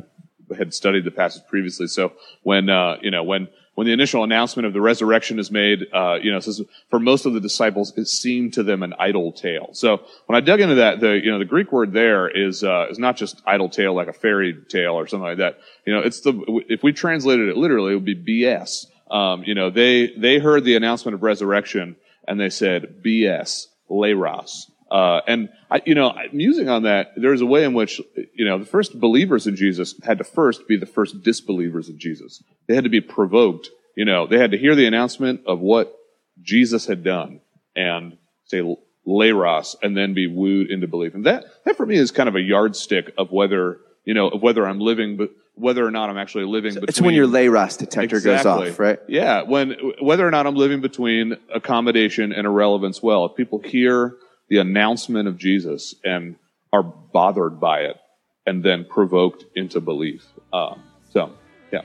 [0.54, 1.86] had studied the passage previously.
[1.86, 2.12] So
[2.42, 6.18] when uh, you know when when the initial announcement of the resurrection is made, uh,
[6.22, 9.70] you know, says for most of the disciples, it seemed to them an idle tale.
[9.72, 12.86] So when I dug into that, the you know the Greek word there is uh,
[12.90, 15.58] is not just idle tale like a fairy tale or something like that.
[15.86, 18.86] You know, it's the if we translated it literally, it would be BS.
[19.10, 21.96] Um, you know, they they heard the announcement of resurrection
[22.26, 24.70] and they said BS, leiros.
[24.92, 27.98] Uh, and I, you know, musing on that, there's a way in which,
[28.34, 31.98] you know, the first believers in Jesus had to first be the first disbelievers in
[31.98, 32.42] Jesus.
[32.68, 33.70] They had to be provoked.
[33.96, 35.96] You know, they had to hear the announcement of what
[36.42, 37.40] Jesus had done
[37.74, 38.60] and say
[39.08, 41.14] leiros and then be wooed into belief.
[41.14, 44.42] And that, that for me is kind of a yardstick of whether, you know, of
[44.42, 46.74] whether I'm living, but whether or not I'm actually living.
[46.74, 48.64] Between, it's when your leiros detector exactly.
[48.64, 48.98] goes off, right?
[49.08, 53.02] Yeah, when whether or not I'm living between accommodation and irrelevance.
[53.02, 54.16] Well, if people hear
[54.52, 56.36] the announcement of Jesus and
[56.74, 57.96] are bothered by it
[58.44, 60.26] and then provoked into belief.
[60.52, 60.74] Uh,
[61.10, 61.32] so,
[61.72, 61.80] yeah.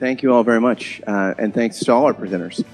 [0.00, 1.02] Thank you all very much.
[1.06, 2.64] Uh, and thanks to all our presenters.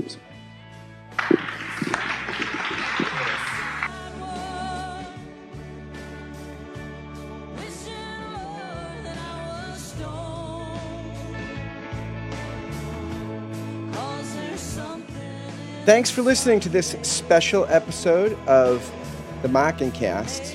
[15.88, 18.92] Thanks for listening to this special episode of
[19.40, 19.48] the
[19.94, 20.54] Cast.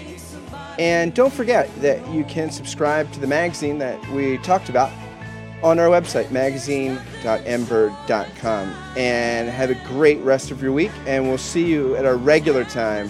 [0.78, 4.92] And don't forget that you can subscribe to the magazine that we talked about
[5.64, 8.76] on our website, magazine.mbird.com.
[8.96, 10.92] And have a great rest of your week.
[11.08, 13.10] And we'll see you at our regular time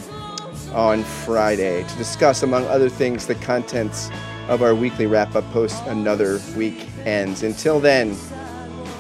[0.74, 4.10] on Friday to discuss, among other things, the contents
[4.48, 7.44] of our weekly wrap up post Another Week Ends.
[7.44, 8.16] Until then,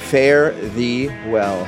[0.10, 1.66] fare thee well.